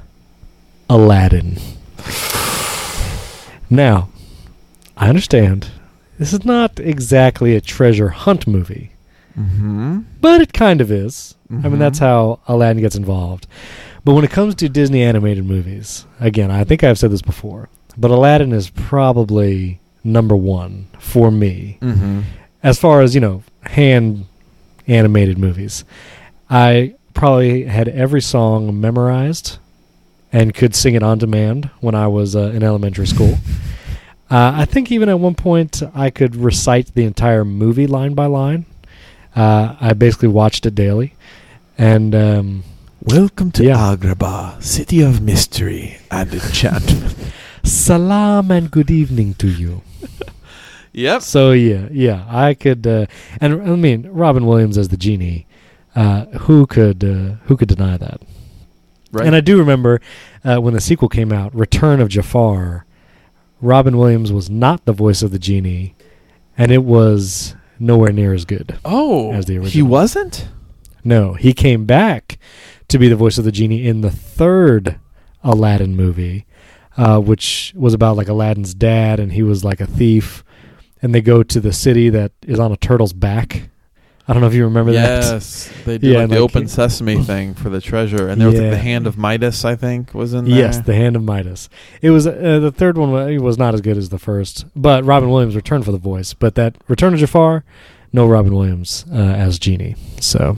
[0.90, 1.58] Aladdin.
[3.70, 4.10] Now,
[4.96, 5.70] I understand
[6.20, 8.92] this is not exactly a treasure hunt movie,
[9.40, 10.02] Mm-hmm.
[10.22, 11.34] but it kind of is.
[11.50, 11.80] I mean, Mhm.
[11.80, 13.48] that's how Aladdin gets involved.
[14.06, 17.68] But when it comes to Disney animated movies, again, I think I've said this before,
[17.98, 22.20] but Aladdin is probably number one for me Mm-hmm.
[22.64, 24.26] As far as you know hand
[24.88, 25.84] animated movies
[26.50, 29.58] i probably had every song memorized
[30.32, 33.36] and could sing it on demand when i was uh, in elementary school
[34.32, 38.26] uh, i think even at one point i could recite the entire movie line by
[38.26, 38.66] line
[39.36, 41.14] uh, i basically watched it daily
[41.78, 42.64] and um,
[43.06, 43.96] Welcome to Yeah.
[43.98, 47.14] Agrabah, city of mystery and enchantment.
[47.66, 49.82] salam and good evening to you
[50.94, 51.22] yep.
[51.22, 53.06] So yeah, yeah, I could, uh,
[53.42, 55.48] and I mean, Robin Williams as the genie.
[55.96, 58.20] Uh, who could uh, who could deny that?
[59.12, 59.28] Right.
[59.28, 60.02] And I do remember
[60.44, 62.86] uh, when the sequel came out, Return of Jafar.
[63.62, 65.96] Robin Williams was not the voice of the genie,
[66.58, 68.78] and it was nowhere near as good.
[68.84, 69.72] oh, as the original.
[69.72, 70.48] he wasn't.
[71.04, 72.40] No, he came back
[72.88, 75.00] to be the voice of the genie in the third
[75.44, 76.46] Aladdin movie,
[76.98, 80.44] uh, which was about like Aladdin's dad, and he was like a thief,
[81.04, 83.70] and they go to the city that is on a turtle's back.
[84.26, 85.22] I don't know if you remember that.
[85.22, 88.48] Yes, they did Yeah, like the like- open sesame thing for the treasure, and there
[88.50, 89.66] was like the hand of Midas.
[89.66, 90.58] I think was in there.
[90.58, 91.70] Yes, the Hand of Midas.
[92.02, 95.04] It was uh, the third one wa- was not as good as the first, but
[95.04, 96.34] Robin Williams returned for the voice.
[96.34, 97.66] But that Return of Jafar,
[98.14, 99.96] no Robin Williams uh, as genie.
[100.22, 100.58] So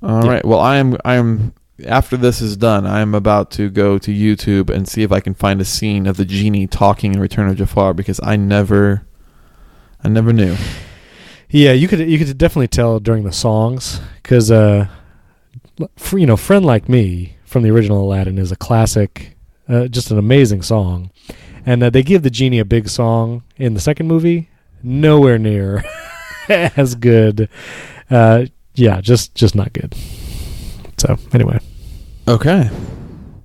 [0.00, 0.30] All Yeah.
[0.30, 0.44] right.
[0.44, 0.96] Well, I am.
[1.04, 1.54] I am.
[1.84, 5.18] After this is done, I am about to go to YouTube and see if I
[5.18, 9.04] can find a scene of the genie talking in Return of Jafar because I never,
[10.04, 10.56] I never knew.
[11.48, 14.88] Yeah, you could you could definitely tell during the songs because uh,
[15.96, 19.36] for, you know, "Friend Like Me" from the original Aladdin is a classic,
[19.68, 21.10] uh, just an amazing song,
[21.64, 24.48] and uh, they give the genie a big song in the second movie,
[24.82, 25.84] nowhere near
[26.48, 27.48] as good.
[28.10, 29.94] Uh, yeah, just just not good.
[30.98, 31.60] So anyway,
[32.26, 32.70] Okay.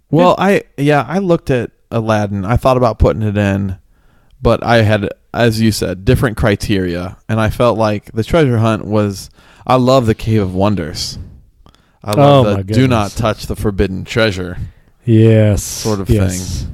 [0.10, 2.45] Well, I yeah, I looked at Aladdin.
[2.45, 3.78] I thought about putting it in,
[4.41, 8.85] but I had, as you said, different criteria, and I felt like the treasure hunt
[8.85, 9.29] was.
[9.67, 11.19] I love the Cave of Wonders.
[12.03, 14.57] I love Oh, the do not touch the forbidden treasure.
[15.05, 16.65] yes, Sort of yes.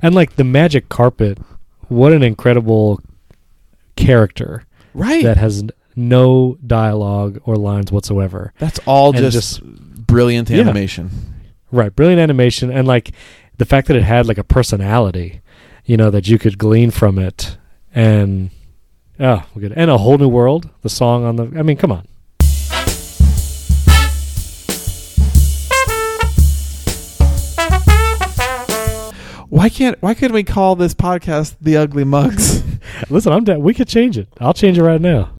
[0.00, 1.38] and like the magic carpet,
[1.88, 3.00] what an incredible
[3.96, 4.64] character.
[4.92, 5.22] Right.
[5.22, 5.62] that has
[5.94, 8.52] no dialogue or lines whatsoever.
[8.58, 10.60] That's all And just, brilliant Yeah.
[10.62, 11.10] animation.
[11.70, 13.12] Right, brilliant animation and like
[13.58, 15.40] the fact that it had like a personality,
[15.90, 17.58] you know, that you could glean from it
[17.92, 18.50] and
[19.18, 19.72] ah, oh, we good.
[19.72, 22.06] And a whole new world, the song on the I mean, come on.
[29.48, 30.00] Why can't?
[30.00, 32.62] Why couldn't we call this podcast the Ugly Mugs?
[33.10, 33.60] Listen, I'm down.
[33.60, 34.28] We could change it.
[34.38, 35.28] I'll change it right now.